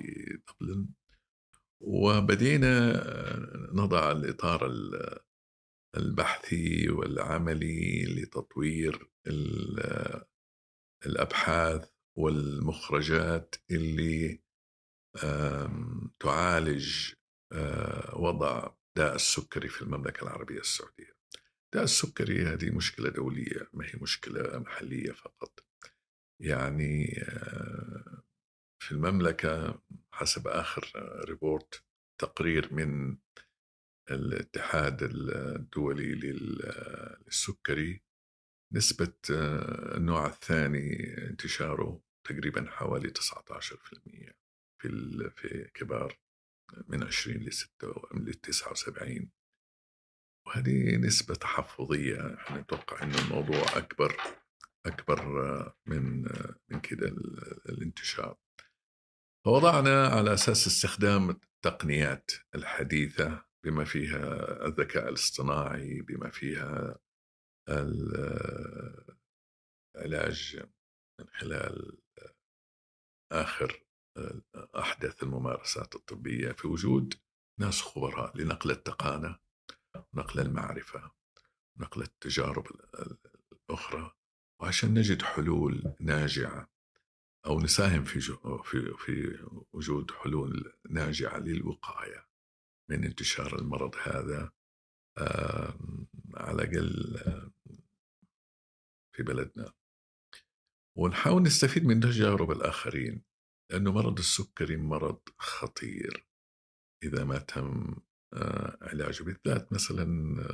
دبلن. 0.49 0.89
وبدينا 1.83 3.03
نضع 3.73 4.13
الإطار 4.13 4.73
البحثي 5.97 6.91
والعملي 6.91 8.05
لتطوير 8.05 9.11
الأبحاث 11.07 11.91
والمخرجات 12.19 13.55
اللي 13.71 14.43
تعالج 16.21 17.13
وضع 18.13 18.75
داء 18.97 19.15
السكري 19.15 19.69
في 19.69 19.83
المملكة 19.83 20.23
العربية 20.23 20.61
السعودية. 20.61 21.17
داء 21.75 21.85
السكري 21.85 22.43
هذه 22.43 22.71
مشكلة 22.71 23.09
دولية 23.11 23.69
ما 23.73 23.87
هي 23.87 23.93
مشكلة 24.03 24.59
محلية 24.59 25.13
فقط. 25.13 25.65
يعني 26.41 27.25
في 28.83 28.93
المملكة 28.93 29.83
حسب 30.13 30.49
آخر 30.49 30.93
report 31.29 31.85
تقرير 32.21 32.75
من 32.75 33.19
الاتحاد 34.11 35.03
الدولي 35.03 36.15
للسكري 36.15 38.03
نسبة 38.73 39.15
آه، 39.31 39.97
النوع 39.97 40.27
الثاني 40.27 41.17
انتشاره 41.31 42.03
تقريبا 42.25 42.71
حوالي 42.71 43.11
19% 43.11 44.33
في 44.83 45.31
في 45.37 45.71
كبار 45.75 46.19
من 46.89 47.03
20 47.03 47.37
ل 47.37 47.53
6 47.53 47.89
ل 48.15 48.35
79 48.35 49.31
وهذه 50.47 50.97
نسبة 50.97 51.35
تحفظية. 51.35 52.35
إحنا 52.35 52.61
نتوقع 52.61 53.03
إنه 53.03 53.19
الموضوع 53.19 53.63
أكبر 53.77 54.17
أكبر 54.87 55.21
آه، 55.21 55.77
من 55.87 56.29
آه، 56.29 56.55
من 56.69 56.81
كده 56.81 57.09
الانتشار. 57.69 58.39
فوضعنا 59.47 60.07
على 60.07 60.35
أساس 60.35 60.67
استخدام 60.67 61.31
التقنيات 61.31 62.31
الحديثة 62.55 63.45
بما 63.65 63.85
فيها 63.85 64.67
الذكاء 64.67 65.09
الاصطناعي 65.09 66.01
بما 66.01 66.31
فيها 66.31 66.99
العلاج 69.97 70.67
من 71.21 71.27
خلال 71.29 71.99
آخر 73.33 73.85
أحدث 74.57 75.23
الممارسات 75.23 75.95
الطبية 75.95 76.53
في 76.53 76.67
وجود 76.67 77.15
ناس 77.61 77.81
خبراء 77.81 78.37
لنقل 78.37 78.71
التقانة 78.71 79.39
نقل 80.15 80.41
المعرفة 80.41 81.11
نقل 81.81 82.03
التجارب 82.03 82.67
الأخرى 83.53 84.13
وعشان 84.61 84.95
نجد 84.95 85.23
حلول 85.23 85.95
ناجعة. 86.01 86.72
أو 87.47 87.61
نساهم 87.61 88.05
في 88.05 88.21
في 88.65 88.95
في 88.99 89.45
وجود 89.73 90.11
حلول 90.11 90.73
ناجعة 90.91 91.39
للوقاية 91.39 92.27
من 92.91 93.05
انتشار 93.05 93.59
المرض 93.59 93.95
هذا 94.03 94.53
على 96.35 96.63
الأقل 96.63 97.19
في 99.13 99.23
بلدنا. 99.23 99.73
ونحاول 100.97 101.43
نستفيد 101.43 101.85
من 101.85 102.01
تجارب 102.01 102.51
الآخرين 102.51 103.23
لأنه 103.71 103.93
مرض 103.93 104.19
السكري 104.19 104.77
مرض 104.77 105.21
خطير. 105.39 106.27
إذا 107.03 107.25
ما 107.25 107.39
تم 107.39 107.97
آه، 108.35 108.79
علاجه 108.83 109.23
بالذات 109.23 109.73
مثلا 109.73 110.05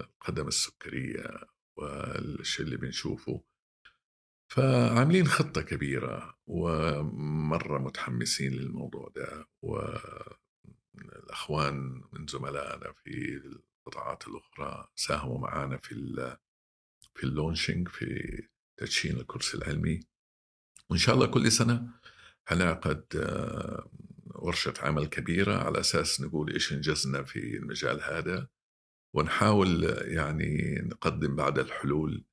القدم 0.01 0.48
السكرية 0.48 1.40
والشيء 1.77 2.66
اللي 2.66 2.77
بنشوفه 2.77 3.44
فعاملين 4.49 5.27
خطة 5.27 5.63
كبيرة 5.63 6.39
ومرة 6.47 7.79
متحمسين 7.79 8.53
للموضوع 8.53 9.13
ده 9.17 9.49
والأخوان 10.95 12.03
من 12.13 12.27
زملائنا 12.27 12.93
في 12.93 13.43
القطاعات 13.87 14.29
الأخرى 14.29 14.89
ساهموا 14.97 15.39
معنا 15.39 15.77
في 15.77 15.95
في 17.15 17.25
اللونشينج 17.25 17.89
في 17.89 18.43
تدشين 18.77 19.17
الكرسي 19.17 19.57
العلمي. 19.57 20.01
وإن 20.91 20.99
شاء 20.99 21.15
الله 21.15 21.27
كل 21.27 21.53
سنة 21.53 21.89
حنعقد 22.47 23.05
آه، 23.17 23.91
ورشة 24.27 24.75
عمل 24.83 25.07
كبيرة 25.07 25.55
على 25.57 25.81
أساس 25.81 26.21
نقول 26.21 26.53
إيش 26.53 26.73
إنجزنا 26.73 27.23
في 27.23 27.57
المجال 27.57 28.03
هذا. 28.03 28.49
ونحاول 29.15 29.85
يعني 30.03 30.75
نقدم 30.83 31.37
بعد 31.37 31.59
الحلول 31.59 32.25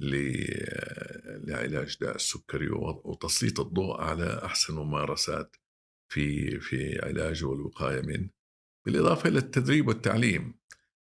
لعلاج 0.00 1.96
داء 2.00 2.14
السكري 2.14 2.68
وتسليط 3.04 3.60
الضوء 3.60 4.00
على 4.00 4.44
أحسن 4.44 4.74
ممارسات 4.74 5.56
في 6.12 6.60
في 6.60 6.98
علاجه 7.02 7.44
والوقاية 7.44 8.00
منه 8.00 8.30
بالإضافة 8.86 9.28
إلى 9.28 9.38
التدريب 9.38 9.88
والتعليم 9.88 10.60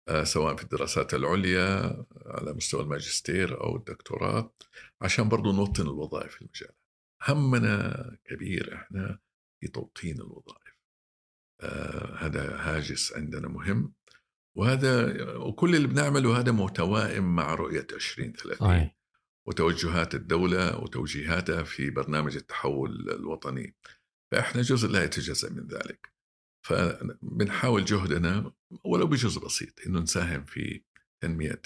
آه، 0.07 0.23
سواء 0.23 0.55
في 0.55 0.63
الدراسات 0.63 1.13
العليا 1.13 2.05
على 2.25 2.53
مستوى 2.53 2.81
الماجستير 2.81 3.63
أو 3.63 3.75
الدكتوراه 3.75 4.53
عشان 5.01 5.29
برضو 5.29 5.51
نوطن 5.51 5.83
الوظائف 5.83 6.31
في 6.31 6.41
المجال. 6.41 6.71
همنا 7.27 8.17
كبير 8.25 8.75
إحنا 8.75 9.19
في 9.61 9.67
توطين 9.67 10.15
الوظائف. 10.15 10.75
آه 11.61 12.15
هذا 12.15 12.57
هاجس 12.57 13.13
عندنا 13.13 13.47
مهم. 13.47 13.93
وهذا 14.57 15.21
وكل 15.37 15.75
اللي 15.75 15.87
بنعمله 15.87 16.39
هذا 16.39 16.51
متوائم 16.51 17.35
مع 17.35 17.53
رؤية 17.53 17.87
2030 17.93 18.71
أي. 18.71 18.95
وتوجهات 19.47 20.15
الدولة 20.15 20.77
وتوجيهاتها 20.77 21.63
في 21.63 21.89
برنامج 21.89 22.35
التحول 22.35 23.09
الوطني 23.09 23.75
فإحنا 24.31 24.61
جزء 24.61 24.87
لا 24.87 25.03
يتجزأ 25.03 25.49
من 25.49 25.67
ذلك 25.67 26.15
فبنحاول 26.65 27.85
جهدنا 27.85 28.51
ولو 28.83 29.07
بجزء 29.07 29.45
بسيط 29.45 29.87
إنه 29.87 29.99
نساهم 29.99 30.45
في 30.45 30.83
تنمية 31.21 31.61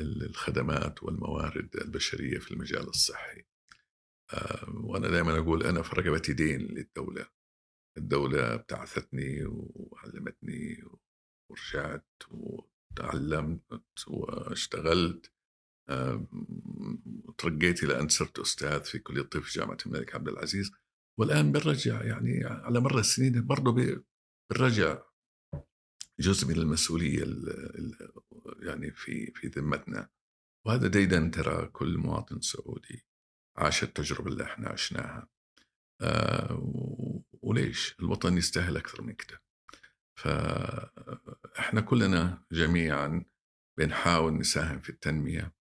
الخدمات 0.00 1.02
والموارد 1.02 1.76
البشرية 1.76 2.38
في 2.38 2.50
المجال 2.50 2.88
الصحي. 2.88 3.44
آه، 4.32 4.64
وأنا 4.68 5.08
دائما 5.08 5.38
أقول 5.38 5.62
أنا 5.62 5.82
في 5.82 5.96
رقبتي 5.96 6.32
دين 6.32 6.60
للدولة. 6.60 7.26
الدولة 7.98 8.54
ابتعثتني 8.54 9.44
وعلمتني 9.46 10.84
ورجعت 11.54 12.06
وتعلمت 12.30 14.04
واشتغلت 14.06 15.32
ترقيت 17.38 17.84
إلى 17.84 18.00
أن 18.00 18.08
صرت 18.08 18.38
أستاذ 18.38 18.84
في 18.84 18.98
كلية 18.98 19.20
الطب 19.20 19.40
في 19.40 19.58
جامعة 19.58 19.78
الملك 19.86 20.14
عبد 20.14 20.28
العزيز. 20.28 20.72
والآن 21.18 21.52
بنرجع 21.52 22.02
يعني 22.04 22.44
على 22.44 22.80
مر 22.80 22.98
السنين 22.98 23.46
برضه 23.46 24.02
بنرجع 24.50 25.02
جزء 26.20 26.48
من 26.48 26.54
المسؤولية 26.56 27.24
يعني 28.62 28.90
في 28.90 29.32
في 29.34 29.46
ذمتنا. 29.46 30.08
وهذا 30.66 30.88
ديدا 30.88 31.30
ترى 31.34 31.66
كل 31.66 31.98
مواطن 31.98 32.40
سعودي 32.40 33.06
عاش 33.56 33.82
التجربة 33.82 34.28
اللي 34.30 34.44
إحنا 34.44 34.68
عشناها. 34.68 35.28
آه 36.00 37.22
وليش؟ 37.42 37.96
الوطن 38.00 38.36
يستاهل 38.36 38.76
أكثر 38.76 39.02
من 39.02 39.12
كده. 39.14 39.43
فاحنا 40.14 41.80
كلنا 41.80 42.44
جميعا 42.52 43.24
بنحاول 43.78 44.38
نساهم 44.38 44.80
في 44.80 44.90
التنمية 44.90 45.54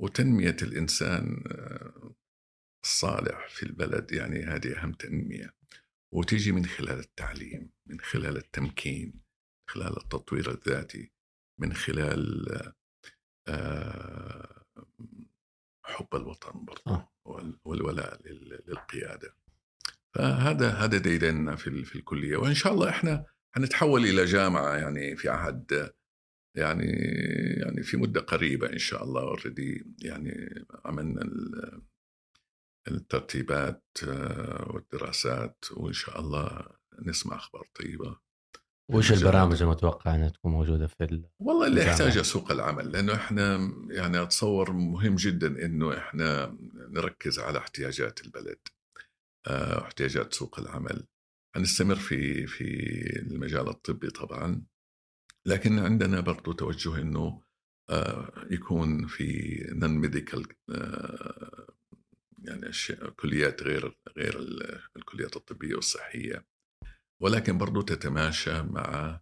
وتنمية 0.00 0.56
الإنسان 0.62 1.44
آه، 1.46 2.14
الصالح 2.84 3.48
في 3.48 3.62
البلد 3.62 4.12
يعني 4.12 4.44
هذه 4.44 4.78
أهم 4.78 4.92
تنمية. 4.92 5.54
وتيجي 6.12 6.52
من 6.52 6.66
خلال 6.66 6.98
التعليم 6.98 7.70
من 7.86 8.00
خلال 8.00 8.36
التمكين 8.36 9.06
من 9.06 9.70
خلال 9.70 9.96
التطوير 9.96 10.50
الذاتي 10.50 11.12
من 11.60 11.72
خلال 11.72 12.46
آه، 13.48 14.64
حب 15.84 16.14
الوطن 16.14 16.64
برضه 16.64 16.82
آه. 16.86 17.12
والولاء 17.64 18.22
للقيادة. 18.68 19.36
فهذا 20.14 20.70
هذا 20.70 20.98
ديدنا 20.98 21.56
في 21.56 21.84
في 21.84 21.96
الكلية. 21.96 22.36
وإن 22.36 22.54
شاء 22.54 22.72
الله 22.72 22.88
إحنا 22.88 23.26
حنتحول 23.56 24.04
إلى 24.04 24.24
جامعة 24.24 24.76
يعني 24.76 25.16
في 25.16 25.28
عهد 25.28 25.92
يعني 26.56 26.92
يعني 27.56 27.82
في 27.82 27.96
مدة 27.96 28.20
قريبة 28.20 28.72
إن 28.72 28.78
شاء 28.78 29.04
الله 29.04 29.22
اوريدي 29.22 29.86
يعني 30.02 30.64
عملنا 30.84 31.30
الترتيبات 32.88 33.84
آه، 34.08 34.70
والدراسات 34.74 35.64
وإن 35.70 35.92
شاء 35.92 36.20
الله 36.20 36.66
نسمع 37.02 37.36
أخبار 37.36 37.68
طيبة. 37.74 38.16
وش 38.88 39.12
البرامج 39.12 39.62
المتوقع 39.62 40.14
إنها 40.14 40.28
تكون 40.28 40.52
موجودة 40.52 40.86
في 40.86 41.24
والله 41.38 41.66
اللي 41.66 41.80
يحتاجها 41.80 42.22
سوق 42.22 42.50
العمل 42.50 42.92
لأنه 42.92 43.14
إحنا 43.14 43.72
يعني 43.90 44.22
أتصور 44.22 44.72
مهم 44.72 45.16
جدا 45.16 45.46
إنه 45.46 45.96
إحنا 45.96 46.56
نركز 46.74 47.38
على 47.38 47.58
احتياجات 47.58 48.20
البلد 48.20 48.58
آه، 49.46 49.82
احتياجات 49.82 50.34
سوق 50.34 50.60
العمل. 50.60 51.06
نستمر 51.58 51.96
في 51.96 52.46
في 52.46 52.64
المجال 53.20 53.68
الطبي 53.68 54.10
طبعا 54.10 54.62
لكن 55.46 55.78
عندنا 55.78 56.20
برضو 56.20 56.52
توجه 56.52 57.02
إنه 57.02 57.42
آه، 57.90 58.46
يكون 58.50 59.06
في 59.06 59.56
نون 59.72 59.90
ميديكال 59.90 60.46
آه، 60.70 61.66
يعني 62.38 62.70
كليات 63.16 63.62
غير 63.62 63.98
غير 64.16 64.40
الكليات 64.96 65.36
الطبية 65.36 65.74
والصحية. 65.74 66.46
ولكن 67.22 67.58
برضو 67.58 67.82
تتماشى 67.82 68.62
مع 68.62 69.20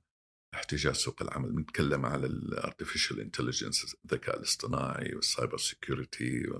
احتياجات 0.54 0.96
سوق 0.96 1.22
العمل. 1.22 1.52
بنتكلم 1.52 2.06
على 2.06 2.26
ال 2.26 2.35
artificial 2.35 3.20
intelligence 3.20 3.96
الذكاء 4.04 4.38
الاصطناعي 4.38 5.14
وال 5.14 5.27
cyber 5.27 5.58
security 5.58 6.52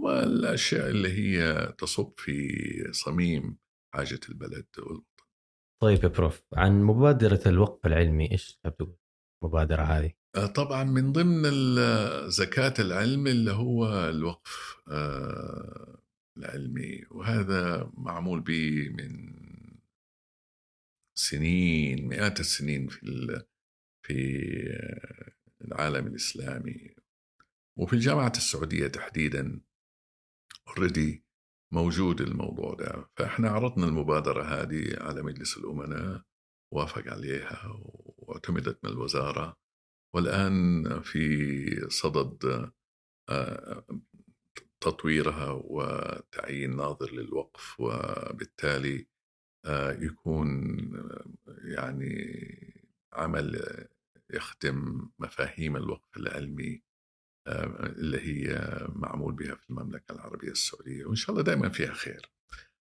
والأشياء 0.00 0.90
اللي 0.90 1.08
هي 1.08 1.66
تصب 1.78 2.12
في 2.18 2.48
صميم 2.92 3.58
حاجة 3.96 4.20
البلد 4.28 4.66
والوطن. 4.78 5.24
طيب 5.82 6.04
يا 6.04 6.08
prof 6.08 6.42
عن 6.54 6.82
مبادرة 6.82 7.40
الوقف 7.46 7.86
العلمي 7.86 8.32
إيش 8.32 8.60
تقول 8.78 8.96
المبادره 9.42 9.82
هذه؟ 9.82 10.12
آه، 10.36 10.46
طبعا 10.46 10.84
من 10.84 11.12
ضمن 11.12 11.42
زكاة 12.40 12.74
العلم 12.78 13.26
اللي 13.26 13.52
هو 13.52 14.08
الوقف 14.08 14.76
آه، 14.88 15.98
العلمي 16.36 17.04
وهذا 17.10 17.90
معمول 17.94 18.40
به 18.40 18.88
من 18.88 19.36
سنين 21.18 22.08
مئات 22.08 22.40
السنين 22.40 22.88
في 22.88 23.00
في 24.06 24.14
العالم 25.64 26.06
الإسلامي 26.06 26.94
وفي 27.78 27.92
الجامعة 27.92 28.32
السعودية 28.36 28.86
تحديدا 28.86 29.60
اوريدي 30.68 31.25
موجود 31.72 32.20
الموضوع 32.20 32.74
ده. 32.74 33.08
فإحنا 33.16 33.50
عرضنا 33.50 33.86
المبادرة 33.86 34.42
هذه 34.42 34.96
على 35.00 35.22
مجلس 35.22 35.56
الأمناء 35.58 36.22
وافق 36.72 37.08
عليها 37.12 37.80
واعتمدت 38.16 38.84
من 38.84 38.90
الوزارة. 38.90 39.56
والآن 40.14 41.00
في 41.00 41.90
صدد 41.90 42.70
آه، 43.28 43.84
تطويرها 44.80 45.50
وتعيين 45.50 46.76
ناظر 46.76 47.12
للوقف 47.12 47.80
وبالتالي 47.80 49.06
آه، 49.64 49.92
يكون 49.92 50.76
يعني 51.64 52.36
عمل 53.12 53.62
يخدم 54.30 55.08
مفاهيم 55.18 55.76
الوقف 55.76 56.16
العلمي 56.16 56.82
اللي 57.46 58.20
هي 58.20 58.78
معمول 58.88 59.34
بها 59.34 59.54
في 59.54 59.70
المملكة 59.70 60.12
العربية 60.12 60.50
السعودية 60.50 61.04
وإن 61.04 61.14
شاء 61.14 61.30
الله 61.30 61.42
دائما 61.42 61.68
فيها 61.68 61.92
خير. 61.92 62.30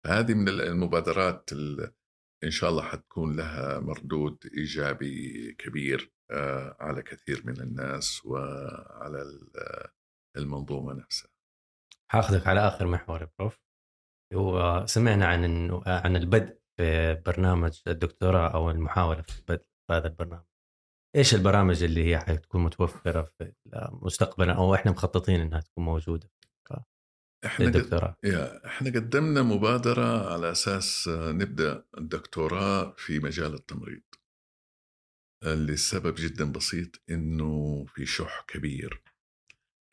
هذه 0.05 0.33
من 0.33 0.49
المبادرات 0.49 1.49
إن 2.43 2.51
شاء 2.51 2.69
الله 2.69 2.83
حتكون 2.83 3.35
لها 3.35 3.79
مردود 3.79 4.37
إيجابي 4.57 5.51
كبير 5.57 6.13
على 6.79 7.01
كثير 7.01 7.41
من 7.45 7.61
الناس 7.61 8.25
وعلى 8.25 9.39
المنظومة 10.37 10.93
نفسها. 10.93 11.31
حاخذك 12.11 12.47
على 12.47 12.59
آخر 12.59 12.87
محور 12.87 13.21
يا 13.21 13.29
بروف. 13.39 13.59
وسمعنا 14.33 15.25
عن 15.27 15.71
عن 15.87 16.15
البدء 16.15 16.59
في 16.77 17.13
برنامج 17.25 17.81
الدكتوراه 17.87 18.53
أو 18.53 18.71
المحاولة 18.71 19.21
في 19.21 19.39
البدء 19.39 19.65
في 19.87 19.93
هذا 19.93 20.07
البرنامج. 20.07 20.45
إيش 21.15 21.35
البرامج 21.35 21.83
اللي 21.83 22.05
هي 22.05 22.19
حتكون 22.19 22.63
متوفرة 22.63 23.23
في 23.37 23.53
مستقبلا 24.01 24.53
أو 24.53 24.75
إحنا 24.75 24.91
مخططين 24.91 25.41
إنها 25.41 25.59
تكون 25.59 25.85
موجودة 25.85 26.29
إحنا 27.45 27.65
الدكتوراه 27.65 28.17
يا 28.23 28.65
إحنا 28.65 28.89
قدمنا 28.89 29.41
مبادرة 29.41 30.33
على 30.33 30.51
أساس 30.51 31.07
نبدأ 31.07 31.85
الدكتوراه 31.97 32.95
في 32.97 33.19
مجال 33.19 33.53
التمريض. 33.53 34.01
لسبب 35.43 36.15
جدا 36.17 36.51
بسيط 36.51 37.01
إنه 37.09 37.85
في 37.85 38.05
شح 38.05 38.45
كبير 38.47 39.03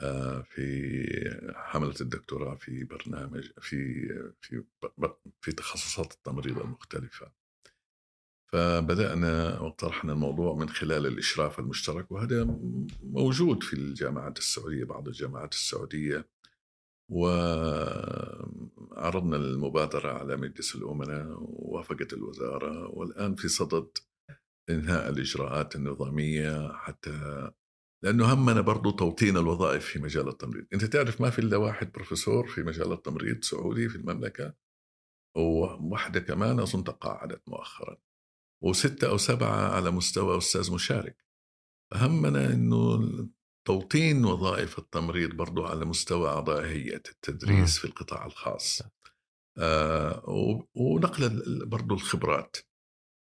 آه، 0.01 0.43
في 0.43 1.53
حملة 1.55 1.95
الدكتوراه 2.01 2.55
في 2.55 2.85
برنامج 2.85 3.51
في 3.61 4.09
في 4.41 4.65
في 5.41 5.53
تخصصات 5.53 6.13
التمريض 6.13 6.59
المختلفة. 6.59 7.33
فبدأنا 8.53 9.61
وطرحنا 9.61 10.13
الموضوع 10.13 10.55
من 10.55 10.69
خلال 10.69 11.07
الإشراف 11.07 11.59
المشترك 11.59 12.13
وهذا 12.13 12.59
موجود 13.03 13.63
في 13.63 13.73
الجامعات 13.73 14.39
السعودية 14.39 14.85
بعض 14.85 15.09
الجامعات 15.09 15.53
السعودية 15.53 16.29
وعرضنا 17.11 18.17
المبادرة 19.37 20.13
على 20.13 20.37
مجلس 20.37 20.75
الأمناء 20.75 21.37
ووافقت 21.39 22.13
الوزارة 22.13 22.89
والآن 22.89 23.35
في 23.35 23.49
صدد 23.49 23.89
إنهاء 24.71 25.09
الإجراءات 25.09 25.77
النظامية 25.77 26.73
حتى 26.73 27.51
لأنه 28.05 28.35
همنا 28.35 28.61
برضه 28.61 28.97
توطين 28.97 29.37
الوظائف 29.37 29.85
في 29.85 29.99
مجال 29.99 30.29
التمريض. 30.29 30.67
أنت 30.75 30.85
تعرف 30.85 31.21
ما 31.21 31.31
في 31.31 31.39
إلا 31.39 31.57
واحد 31.57 31.93
بروفيسور 31.93 32.47
في 32.47 32.63
مجال 32.63 32.93
التمريض 32.93 33.45
سعودي 33.45 33.89
في 33.89 33.97
المملكة؟ 33.97 34.55
وواحدة 35.37 36.21
كمان 36.21 36.61
أظن 36.61 36.85
تقاعدت 36.85 37.49
مؤخرا. 37.49 37.97
وستة 38.63 39.09
أو 39.09 39.17
سبعة 39.17 39.75
على 39.75 39.91
مستوى 39.91 40.39
أستاذ 40.39 40.73
مشارك. 40.73 41.25
همنا 41.95 42.53
أنه 42.53 43.01
توطين 43.67 44.25
وظائف 44.25 44.79
التمريض 44.79 45.31
برضو 45.31 45.65
على 45.65 45.85
مستوى 45.85 46.29
أعضاء 46.29 46.65
هيئة 46.65 47.03
التدريس 47.11 47.79
في 47.79 47.85
القطاع 47.85 48.27
الخاص. 48.27 48.83
آه 49.59 50.23
ونقل 50.75 51.67
برضو 51.67 51.95
الخبرات 51.95 52.57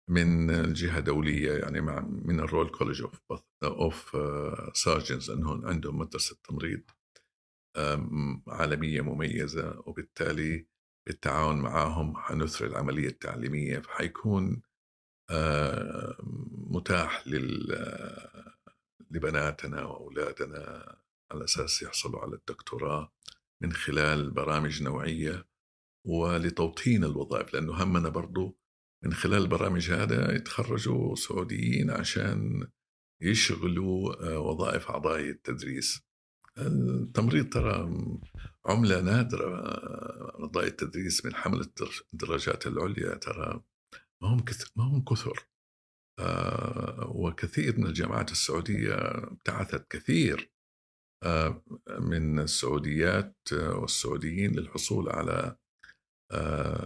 من 0.09 0.47
جهة 0.73 0.99
دولية 0.99 1.51
يعني 1.51 1.81
مع 1.81 1.99
من 1.99 2.39
ال 2.39 2.45
Royal 2.45 2.71
College 2.71 3.01
of 3.01 3.21
of 3.63 4.17
Surgeons 4.73 5.29
انهم 5.29 5.65
عندهم 5.65 5.97
مدرسة 5.97 6.35
تمريض 6.43 6.81
عالمية 8.47 9.01
مميزة 9.01 9.83
وبالتالي 9.85 10.67
بالتعاون 11.07 11.61
معهم 11.61 12.17
حنثري 12.17 12.67
العملية 12.67 13.07
التعليمية 13.07 13.79
فحيكون 13.79 14.61
متاح 16.69 17.27
لل 17.27 17.77
لبناتنا 19.11 19.83
وأولادنا 19.83 20.95
على 21.31 21.43
أساس 21.43 21.81
يحصلوا 21.81 22.19
على 22.19 22.35
الدكتوراه 22.35 23.13
من 23.61 23.73
خلال 23.73 24.31
برامج 24.31 24.83
نوعية 24.83 25.47
ولتوطين 26.05 27.03
الوظائف 27.03 27.53
لأنه 27.53 27.83
همنا 27.83 28.09
برضو 28.09 28.57
من 29.03 29.13
خلال 29.13 29.41
البرامج 29.41 29.91
هذا 29.91 30.35
يتخرجوا 30.35 31.15
سعوديين 31.15 31.91
عشان 31.91 32.67
يشغلوا 33.21 34.27
آه، 34.29 34.39
وظائف 34.39 34.89
أعضاء 34.89 35.19
التدريس. 35.19 36.01
التمريض 36.57 37.49
ترى 37.49 37.89
عملة 38.65 39.01
نادرة 39.01 39.59
آه، 39.59 40.39
أعضاء 40.39 40.65
التدريس 40.67 41.25
من 41.25 41.35
حملة 41.35 41.69
الدرجات 42.13 42.67
العليا 42.67 43.15
ترى 43.15 43.63
ما 44.23 44.29
هم 44.29 44.39
كثر 44.39 44.71
ما 44.75 44.83
هم 44.83 45.03
كثر. 45.03 45.47
آه، 46.19 47.11
وكثير 47.15 47.79
من 47.79 47.85
الجامعات 47.85 48.31
السعودية 48.31 48.95
ابتعثت 49.31 49.87
كثير 49.89 50.51
من 51.99 52.39
السعوديات 52.39 53.37
والسعوديين 53.53 54.59
للحصول 54.59 55.09
على 55.09 55.57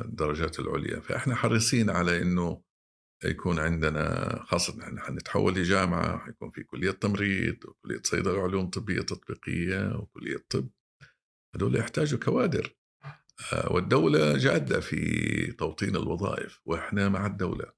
الدرجات 0.05 0.59
العليا. 0.59 0.99
فإحنا 0.99 1.35
حريصين 1.35 1.89
على 1.89 2.21
إنه 2.21 2.63
يكون 3.25 3.59
عندنا 3.59 4.35
خاصة 4.43 4.77
نحن 4.77 4.99
حنتحول 4.99 5.53
لجامعة 5.53 6.17
حيكون 6.25 6.51
في 6.51 6.63
كلية 6.63 6.91
تمريض 6.91 7.65
وكلية 7.65 8.01
صيدلة 8.03 8.33
وعلوم 8.33 8.69
طبية 8.69 9.01
تطبيقية 9.01 9.95
وكلية 9.95 10.45
طب. 10.49 10.69
هذول 11.55 11.75
يحتاجوا 11.75 12.19
كوادر. 12.19 12.65
آه، 12.65 12.80
والدولة 13.71 14.37
جادة 14.37 14.79
في 14.79 15.51
توطين 15.51 15.95
الوظائف 15.95 16.61
وإحنا 16.65 17.09
مع 17.09 17.25
الدولة. 17.25 17.73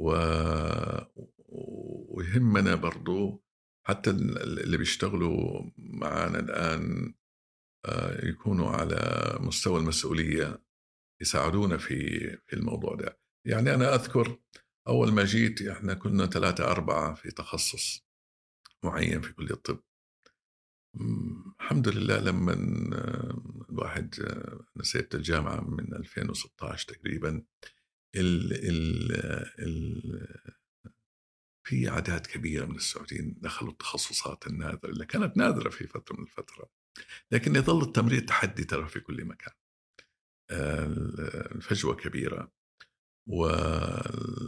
و... 0.00 0.12
ويهمنا 2.08 2.74
برضو 2.74 3.44
حتى 3.86 4.10
اللي 4.10 4.76
بيشتغلوا 4.76 5.70
معنا 5.78 6.38
الآن 6.38 7.14
آه، 7.86 8.26
يكونوا 8.26 8.70
على 8.70 8.98
مستوى 9.40 9.80
المسؤولية 9.80 10.62
يساعدونا 11.22 11.76
في 11.78 12.18
في 12.46 12.52
الموضوع 12.56 12.94
ده. 12.94 13.20
يعني 13.46 13.74
أنا 13.74 13.94
أذكر 13.94 14.38
أول 14.88 15.12
ما 15.12 15.24
جيت 15.24 15.62
إحنا 15.62 15.94
كنا 15.94 16.26
ثلاثة 16.26 16.70
أربعة 16.70 17.14
في 17.14 17.30
تخصص 17.30 18.06
معين 18.84 19.20
في 19.20 19.32
كلية 19.32 19.50
الطب. 19.54 19.80
الحمد 21.60 21.88
لله 21.88 22.20
لما 22.20 22.54
الواحد 23.70 24.14
نسيت 24.76 25.14
الجامعة 25.14 25.60
من 25.60 25.94
2016 25.94 26.94
تقريبا 26.94 27.42
ال 28.16 28.52
ال 28.52 29.12
ال 29.58 30.28
في 31.64 31.90
أعداد 31.90 32.26
كبيرة 32.26 32.66
من 32.66 32.76
السعوديين 32.76 33.36
دخلوا 33.40 33.72
التخصصات 33.72 34.46
النادرة 34.46 34.90
اللي 34.90 35.06
كانت 35.06 35.36
نادرة 35.36 35.70
في 35.70 35.86
فترة 35.86 36.16
من 36.16 36.22
الفترات 36.22 36.70
لكن 37.32 37.56
يظل 37.56 37.82
التمريض 37.82 38.24
تحدي 38.24 38.64
ترى 38.64 38.88
في 38.88 39.00
كل 39.00 39.24
مكان. 39.24 39.52
الفجوة 40.50 41.94
كبيرة 41.94 42.52
و 43.26 43.40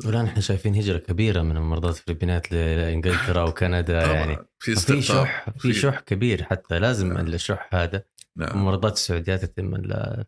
والآن 0.07 0.25
إحنا 0.25 0.41
شايفين 0.41 0.75
هجرة 0.75 0.99
كبيرة 0.99 1.43
من 1.43 1.57
الممرضات 1.57 1.99
الفلبينات 1.99 2.53
لإنجلترا 2.53 3.43
وكندا 3.43 4.12
يعني. 4.12 4.37
في 4.59 4.75
في 4.77 5.03
شح 5.03 5.51
في 5.59 5.73
شح 5.73 6.01
كبير 6.01 6.43
حتى 6.43 6.79
لازم 6.79 7.12
نعم. 7.12 7.27
الشح 7.27 7.68
هذا. 7.73 8.05
نعم. 8.39 8.51
الممرضات 8.51 8.93
السعوديات 8.93 9.43
يتم 9.43 9.76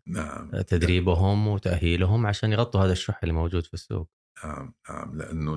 نعم. 0.07 0.51
تدريبهم 0.67 1.47
وتأهيلهم 1.47 2.25
عشان 2.25 2.51
يغطوا 2.51 2.81
هذا 2.81 2.91
الشح 2.91 3.19
اللي 3.23 3.33
موجود 3.33 3.65
في 3.65 3.73
السوق 3.73 4.09
نعم 4.43 4.73
نعم 4.89 5.17
لأنه 5.17 5.55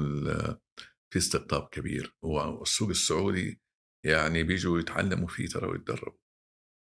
في 1.13 1.19
استقطاب 1.19 1.69
كبير 1.69 2.17
والسوق 2.23 2.89
السعودي 2.89 3.61
يعني 4.07 4.43
بيجوا 4.43 4.79
يتعلموا 4.79 5.29
فيه 5.29 5.47
ترى 5.49 5.67
ويتدربوا 5.67 6.19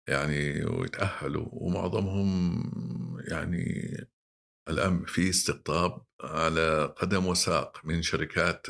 يعني 0.09 0.65
ويتأهلوا 0.65 1.49
ومعظمهم 1.53 2.63
يعني 3.29 3.97
الآن 4.69 5.05
في 5.05 5.31
استقطاب 5.31 6.05
على 6.21 6.85
قدم 6.85 7.27
وساق 7.27 7.87
من 7.87 8.03
شركات 8.03 8.67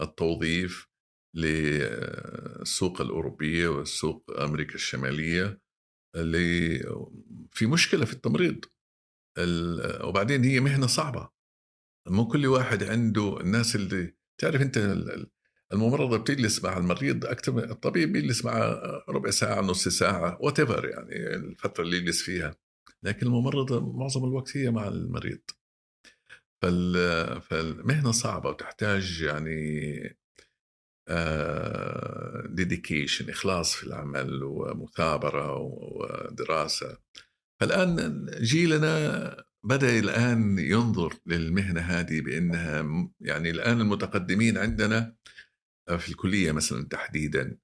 التوظيف 0.00 0.88
للسوق 1.36 3.00
الأوروبية 3.00 3.68
والسوق 3.68 4.40
أمريكا 4.40 4.74
الشمالية 4.74 5.60
اللي 6.16 6.78
في 7.52 7.66
مشكلة 7.66 8.04
في 8.04 8.12
التمريض 8.12 8.64
وبعدين 10.04 10.44
هي 10.44 10.60
مهنة 10.60 10.86
صعبة. 10.86 11.30
مو 12.08 12.28
كل 12.28 12.46
واحد 12.46 12.82
عنده 12.82 13.40
الناس 13.40 13.76
اللي 13.76 14.14
تعرف 14.38 14.62
أنت 14.62 14.96
الممرضة 15.72 16.18
بتجلس 16.18 16.64
مع 16.64 16.78
المريض 16.78 17.26
أكثر 17.26 17.52
من 17.52 17.70
الطبيب 17.70 18.12
بيجلس 18.12 18.44
معه 18.44 18.80
ربع 19.08 19.30
ساعة 19.30 19.60
نص 19.60 19.88
ساعة 19.88 20.38
وات 20.40 20.58
يعني 20.58 21.34
الفترة 21.34 21.84
اللي 21.84 21.96
يجلس 21.96 22.22
فيها. 22.22 22.56
لكن 23.02 23.26
الممرضة 23.26 23.92
معظم 23.92 24.24
الوقت 24.24 24.56
هي 24.56 24.70
مع 24.70 24.88
المريض. 24.88 25.40
فالمهنة 27.40 28.12
صعبة 28.12 28.50
وتحتاج 28.50 29.22
يعني 29.22 30.19
dedication 32.48 33.26
آه، 33.26 33.30
إخلاص 33.30 33.74
في 33.74 33.84
العمل 33.84 34.42
ومثابرة 34.44 35.56
ودراسة. 35.56 36.98
فالآن 37.60 38.26
جيلنا 38.40 39.36
بدأ 39.64 39.98
الآن 39.98 40.58
ينظر 40.58 41.14
للمهنة 41.26 41.80
هذه 41.80 42.20
بأنها 42.20 42.86
يعني 43.20 43.50
الآن 43.50 43.80
المتقدمين 43.80 44.58
عندنا 44.58 45.16
في 45.98 46.08
الكلية 46.08 46.52
مثلا 46.52 46.88
تحديدا 46.88 47.58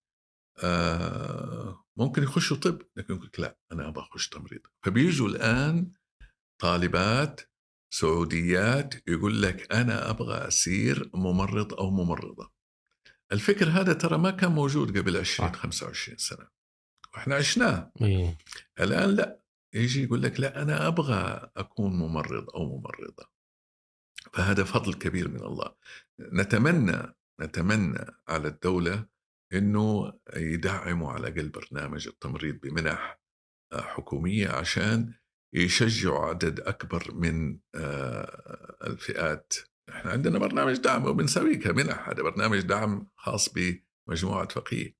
آه، 0.64 1.84
ممكن 1.96 2.22
يخشوا 2.22 2.56
طب 2.56 2.82
لكن 2.96 3.14
يقول 3.14 3.30
لا 3.38 3.58
أنا 3.72 3.88
أبغى 3.88 4.04
أخش 4.04 4.28
تمريض. 4.28 4.60
فبيجوا 4.84 5.28
الآن 5.28 5.92
طالبات 6.62 7.40
سعوديات 7.94 8.94
يقول 9.08 9.42
لك 9.42 9.72
أنا 9.72 10.10
أبغى 10.10 10.48
اصير 10.48 11.10
ممرض 11.14 11.74
أو 11.74 11.90
ممرضة. 11.90 12.55
الفكر 13.32 13.68
هذا 13.68 13.92
ترى 13.92 14.18
ما 14.18 14.30
كان 14.30 14.52
موجود 14.52 14.98
قبل 14.98 15.16
20 15.16 15.52
25 15.52 16.18
سنة 16.18 16.48
وإحنا 17.14 17.34
عشناه. 17.34 17.92
إيه. 18.02 18.38
الآن 18.80 19.10
لا 19.10 19.40
يجي 19.74 20.02
يقول 20.04 20.22
لك 20.22 20.40
لا 20.40 20.62
أنا 20.62 20.86
أبغى 20.86 21.50
أكون 21.56 21.92
ممرض 21.92 22.50
أو 22.50 22.78
ممرضة. 22.78 23.30
فهذا 24.32 24.64
فضل 24.64 24.94
كبير 24.94 25.28
من 25.28 25.42
الله. 25.42 25.74
نتمنى 26.20 27.14
نتمنى 27.40 28.06
على 28.28 28.48
الدولة 28.48 29.06
أنه 29.52 30.12
يدعموا 30.36 31.12
على 31.12 31.28
الأقل 31.28 31.48
برنامج 31.48 32.08
التمريض 32.08 32.60
بمنح 32.60 33.20
آه، 33.72 33.80
حكومية 33.80 34.48
عشان 34.48 35.14
يشجعوا 35.54 36.26
عدد 36.26 36.60
أكبر 36.60 37.14
من 37.14 37.58
آه، 37.74 38.76
الفئات 38.86 39.54
إحنا 39.88 40.10
عندنا 40.10 40.38
برنامج 40.38 40.76
دعم 40.76 41.04
وبنسويه 41.04 41.60
كمنح 41.60 42.08
هذا 42.08 42.22
برنامج 42.22 42.60
دعم 42.60 43.06
خاص 43.16 43.48
بمجموعة 44.08 44.48
فقيه. 44.48 44.96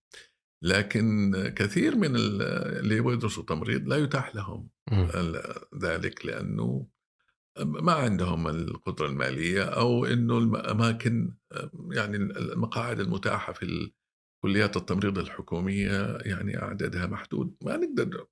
لكن 0.63 1.33
كثير 1.57 1.97
من 1.97 2.17
اللي 2.17 2.97
يبغوا 2.97 3.13
يدرسوا 3.13 3.43
تمريض 3.43 3.89
لا 3.89 3.97
يتاح 3.97 4.35
لهم 4.35 4.69
ذلك 5.83 6.27
لأنه 6.27 6.87
ما 7.59 7.93
عندهم 7.93 8.49
القدرة 8.49 9.07
المالية 9.07 9.63
أو 9.63 10.05
أنه 10.05 10.39
الأماكن 10.39 11.35
يعني 11.91 12.17
المقاعد 12.17 13.01
المتاحة 13.01 13.53
في 13.53 13.93
كليات 14.43 14.77
التمريض 14.77 15.19
الحكومية 15.19 16.19
يعني 16.21 16.57
عددها 16.57 17.07
محدود. 17.07 17.57
ما 17.63 17.77
نقدر 17.77 18.27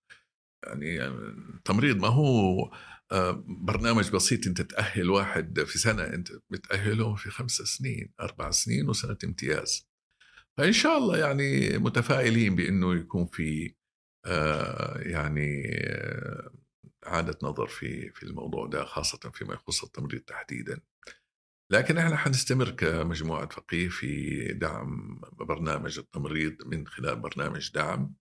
يعني 0.67 1.07
التمريض 1.07 1.97
ما 1.97 2.09
هو 2.09 2.71
برنامج 3.47 4.11
بسيط 4.11 4.47
انت 4.47 4.63
تأهل 4.63 5.11
واحد 5.11 5.61
في 5.65 5.79
سنة 5.79 6.03
انت 6.03 6.29
بتأهله 6.51 7.15
في 7.15 7.31
خمس 7.31 7.53
سنين 7.53 8.13
أربع 8.21 8.51
سنين 8.51 8.89
وسنة 8.89 9.19
امتياز. 9.25 9.89
فإن 10.59 10.73
شاء 10.73 10.99
الله 10.99 11.19
يعني 11.19 11.79
متفائلين 11.79 12.57
بأنه 12.57 12.95
يكون 12.95 13.27
في 13.27 13.75
آه، 14.27 14.99
يعني 14.99 15.63
آه، 15.81 16.51
إعادة 17.07 17.39
نظر 17.43 17.67
في 17.67 18.11
في 18.11 18.23
الموضوع 18.23 18.67
ده 18.67 18.85
خاصة 18.85 19.31
فيما 19.35 19.55
يخص 19.55 19.85
التمريض 19.85 20.21
تحديدا. 20.21 20.81
لكن 21.73 21.99
إحنا 21.99 22.17
حنستمر 22.17 22.71
كمجموعة 22.71 23.49
فقيه 23.49 23.89
في 23.89 24.47
دعم 24.53 25.21
برنامج 25.33 25.99
التمريض 25.99 26.57
من 26.67 26.87
خلال 26.87 27.17
برنامج 27.17 27.73
دعم. 27.75 28.15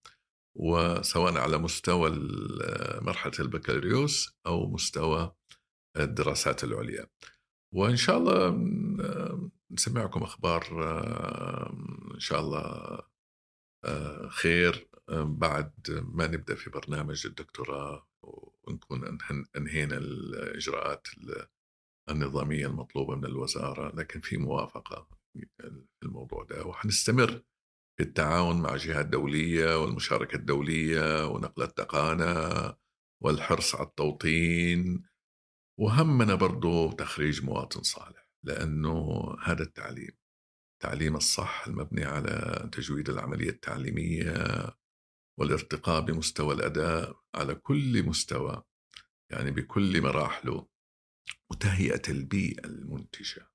وسواء 0.56 1.38
على 1.38 1.58
مستوى 1.58 2.10
مرحلة 3.02 3.34
البكالوريوس 3.40 4.38
أو 4.46 4.68
مستوى 4.72 5.36
الدراسات 5.98 6.64
العليا. 6.64 7.08
وإن 7.74 7.96
شاء 7.96 8.18
الله 8.18 8.50
نسمعكم 9.72 10.24
أخبار 10.24 10.64
إن 12.14 12.20
شاء 12.20 12.40
الله 12.40 13.00
خير 14.30 14.88
بعد 15.14 15.72
ما 16.14 16.28
نبدأ 16.28 16.56
في 16.56 16.70
برنامج 16.70 17.26
الدكتوراه 17.26 18.08
ونكون 18.68 19.18
انهينا 19.58 19.98
الإجراءات 19.98 21.08
النظامية 22.10 22.68
المطلوبة 22.68 23.16
من 23.16 23.26
الوزارة 23.26 23.96
لكن 23.96 24.20
في 24.22 24.38
موافقة 24.38 25.08
في 25.34 26.04
الموضوع 26.04 26.44
ده 26.44 26.66
وحنستمر 26.66 27.42
التعاون 28.00 28.62
مع 28.62 28.76
جهات 28.76 29.06
دوليه 29.06 29.82
والمشاركة 29.82 30.36
الدولية 30.36 31.28
ونقل 31.28 31.64
التقانة 31.64 32.74
والحرص 33.24 33.76
على 33.76 33.88
التوطين. 33.88 35.04
وهمنا 35.80 36.36
برضو 36.36 36.92
تخريج 36.92 37.44
مواطن 37.44 37.84
صالح 37.84 38.30
لأنه 38.44 39.26
هذا 39.44 39.64
التعليم 39.64 40.18
التعليم 40.74 41.16
الصح 41.16 41.68
المبني 41.68 42.06
على 42.06 42.70
تجويد 42.72 43.10
العملية 43.10 43.50
التعليمية 43.50 44.34
والارتقاء 45.40 46.02
بمستوى 46.02 46.54
الأداء 46.54 47.20
على 47.36 47.56
كل 47.56 48.04
مستوى 48.04 48.64
يعني 49.32 49.52
بكل 49.52 50.02
مراحله 50.02 50.68
وتهيئة 51.52 52.02
البيئة 52.10 52.66
المنتجة. 52.66 53.50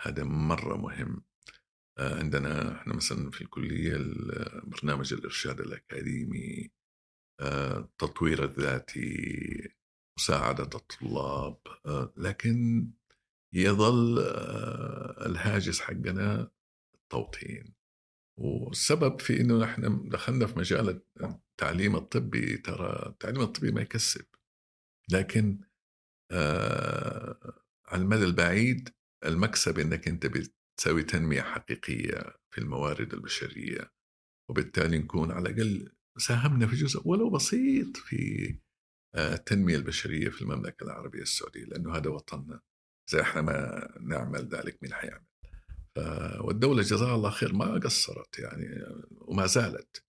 هذا 0.00 0.24
مرة 0.24 0.76
مهم. 0.76 1.24
عندنا 1.98 2.72
إحنا 2.76 2.94
مثلا 2.94 3.30
في 3.30 3.40
الكلية 3.40 3.96
برنامج 4.64 5.12
الإرشاد 5.12 5.60
الأكاديمي 5.60 6.70
التطوير 7.40 8.42
آه، 8.42 8.46
الذاتي 8.46 9.74
مساعدة 10.18 10.70
الطلاب 10.74 11.58
آه، 11.86 12.12
لكن 12.16 12.90
يظل 13.52 14.18
الهاجس 15.26 15.80
حقنا 15.80 16.50
التوطين. 16.94 17.74
والسبب 18.38 19.20
في 19.20 19.40
إنه 19.40 19.58
نحن 19.58 20.08
دخلنا 20.08 20.46
في 20.46 20.58
مجال 20.58 21.02
التعليم 21.22 21.96
الطبي 21.96 22.56
ترى 22.56 23.06
التعليم 23.06 23.40
الطبي 23.40 23.72
ما 23.72 23.82
يكسب. 23.82 24.26
لكن 25.10 25.60
آه 26.30 27.62
على 27.86 28.02
المدى 28.02 28.24
البعيد 28.24 28.94
المكسب 29.24 29.78
إنك 29.78 30.08
أنت 30.08 30.26
بتسوي 30.74 31.02
تنمية 31.02 31.42
حقيقية 31.42 32.36
في 32.50 32.58
الموارد 32.58 33.14
البشرية 33.14 33.92
وبالتالي 34.50 34.98
نكون 34.98 35.30
على 35.32 35.50
الأقل 35.50 35.92
ساهمنا 36.18 36.66
في 36.66 36.76
جزء 36.76 37.02
ولو 37.08 37.30
بسيط 37.30 37.96
في 37.96 38.54
آه، 39.14 39.34
التنمية 39.34 39.76
البشرية 39.76 40.28
في 40.28 40.42
المملكة 40.42 40.84
العربية 40.84 41.22
السعودية 41.22 41.64
لأنه 41.64 41.96
هذا 41.96 42.10
وطننا. 42.10 42.60
اذا 43.12 43.22
إحنا 43.22 43.42
ما 43.42 43.88
نعمل 44.00 44.48
ذلك 44.48 44.82
مين 44.82 44.94
حيعمل 44.94 45.24
والدولة 46.40 46.82
جزاها 46.82 47.14
الله 47.14 47.30
خير 47.30 47.52
ما 47.52 47.74
قصرت 47.74 48.38
يعني 48.38 48.84
وما 49.10 49.46
زالت 49.46 50.04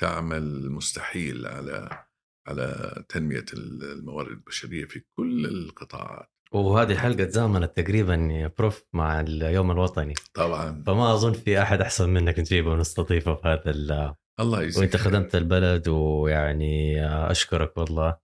تعمل 0.00 0.42
المستحيل 0.42 1.46
على 1.46 2.04
على 2.48 3.04
تنمية 3.08 3.44
الموارد 3.52 4.30
البشرية 4.30 4.84
في 4.84 5.04
كل 5.16 5.46
القطاعات. 5.46 6.32
وهذه 6.54 6.92
الحلقة 6.92 7.24
تزامنت 7.24 7.76
تقريبا 7.76 8.14
يا 8.14 8.52
بروف 8.58 8.84
مع 8.92 9.20
اليوم 9.20 9.70
الوطني. 9.70 10.14
طبعا. 10.34 10.82
فما 10.86 11.14
أظن 11.14 11.32
في 11.32 11.62
أحد 11.62 11.80
أحسن 11.80 12.10
منك 12.10 12.38
نجيبه 12.38 12.70
ونستضيفه 12.70 13.34
في 13.34 13.48
هذا 13.48 13.70
ال- 13.70 14.14
الله 14.40 14.62
يجزيك 14.62 14.80
وأنت. 14.82 14.96
خدمت 14.96 15.34
البلد 15.34 15.88
ويعني 15.88 17.06
أشكرك 17.06 17.76
والله 17.76 18.18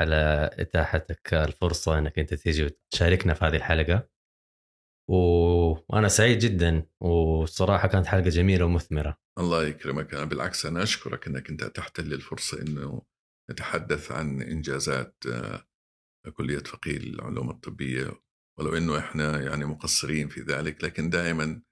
على 0.00 0.50
إتاحتك 0.52 1.34
الفرصة 1.34 1.98
إنك 1.98 2.18
أنت 2.18 2.34
تيجي 2.34 2.64
وتشاركنا 2.64 3.34
في 3.34 3.44
هذه 3.44 3.56
الحلقة. 3.56 4.08
وأنا 5.10 6.08
سعيد 6.08 6.38
جدا 6.38 6.86
والصراحه 7.02 7.88
كانت 7.88 8.06
حلقة 8.06 8.28
جميلة 8.28 8.64
ومثمرة. 8.64 9.18
الله 9.38 9.66
يكرمك. 9.66 10.14
أنا 10.14 10.24
بالعكس 10.24 10.66
أنا 10.66 10.82
أشكرك 10.82 11.26
أنك 11.26 11.50
أنت 11.50 11.62
أتحت 11.62 12.00
لي 12.00 12.14
الفرصة 12.14 12.62
أنه 12.62 13.02
نتحدث 13.50 14.12
عن 14.12 14.42
إنجازات 14.42 15.24
آه، 16.26 16.30
كلية 16.30 16.58
فقيه 16.58 16.96
العلوم 16.96 17.50
الطبية 17.50 18.22
ولو 18.58 18.76
أنه 18.76 18.98
إحنا 18.98 19.42
يعني 19.42 19.64
مقصرين 19.64 20.28
في 20.28 20.40
ذلك 20.40 20.84
لكن 20.84 21.10
دائما 21.10 21.62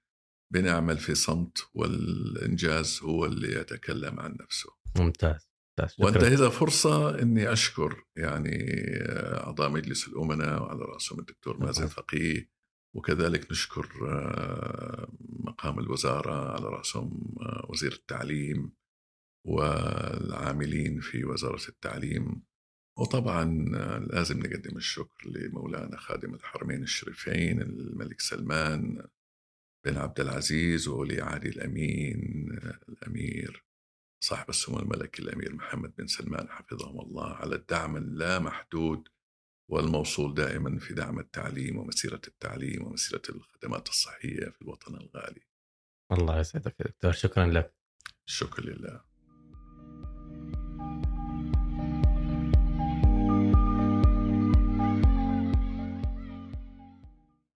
بنعمل 0.53 0.97
في 0.97 1.15
صمت 1.15 1.57
والإنجاز 1.73 2.99
هو 3.03 3.25
اللي 3.25 3.59
يتكلم 3.59 4.19
عن 4.19 4.37
نفسه 4.41 4.69
ممتاز 4.97 5.49
ممتاز. 5.79 5.95
وانتهز 5.99 6.41
فرصة 6.43 7.21
إني 7.21 7.51
أشكر 7.51 8.03
يعني 8.17 8.57
أعضاء 9.43 9.69
مجلس 9.69 10.07
الأمناء 10.07 10.63
وعلى 10.63 10.79
رأسهم 10.79 11.19
الدكتور 11.19 11.57
مازن. 11.57 11.87
فقيه 11.87 12.49
وكذلك 12.95 13.51
نشكر 13.51 13.89
آه، 14.09 15.07
مقام 15.19 15.79
الوزارة 15.79 16.53
على 16.53 16.65
رأسهم 16.65 17.35
آه، 17.41 17.65
وزير 17.69 17.91
التعليم 17.91 18.73
والعاملين 19.47 20.99
في 20.99 21.25
وزارة 21.25 21.69
التعليم 21.69 22.43
وطبعا 22.97 23.71
آه، 23.75 23.97
لازم 23.97 24.39
نقدم 24.39 24.77
الشكر 24.77 25.29
لمولانا 25.29 25.97
خادم 25.97 26.33
الحرمين 26.33 26.83
الشريفين 26.83 27.61
الملك 27.61 28.21
سلمان 28.21 29.07
بن 29.85 29.97
عبد 29.97 30.19
العزيز 30.19 30.87
وولي 30.87 31.21
عهد 31.21 31.45
الأمين 31.45 32.49
آه، 32.63 32.79
الأمير 32.89 33.65
صاحب 34.23 34.49
السمو 34.49 34.79
الملكي 34.79 35.21
الأمير 35.21 35.55
محمد 35.55 35.95
بن 35.95 36.07
سلمان 36.07 36.49
حفظهم 36.49 36.99
الله 36.99 37.33
على 37.35 37.55
الدعم 37.55 37.97
اللا 37.97 38.39
محدود 38.39 39.07
والموصول 39.71 40.33
دائما 40.33 40.79
في 40.79 40.93
دعم 40.93 41.19
التعليم 41.19 41.77
ومسيرة 41.77 42.21
التعليم 42.27 42.87
ومسيرة 42.87 43.21
الخدمات 43.29 43.89
الصحية 43.89 44.49
في 44.49 44.61
الوطن 44.61 44.95
الغالي. 44.95 45.41
الله 46.11 46.39
يسعدك 46.39 46.79
يا 46.79 46.85
دكتور 46.85 47.11
شكرا 47.11 47.45
لك 47.45 47.73
الشكر 48.27 48.63
لله. 48.63 49.01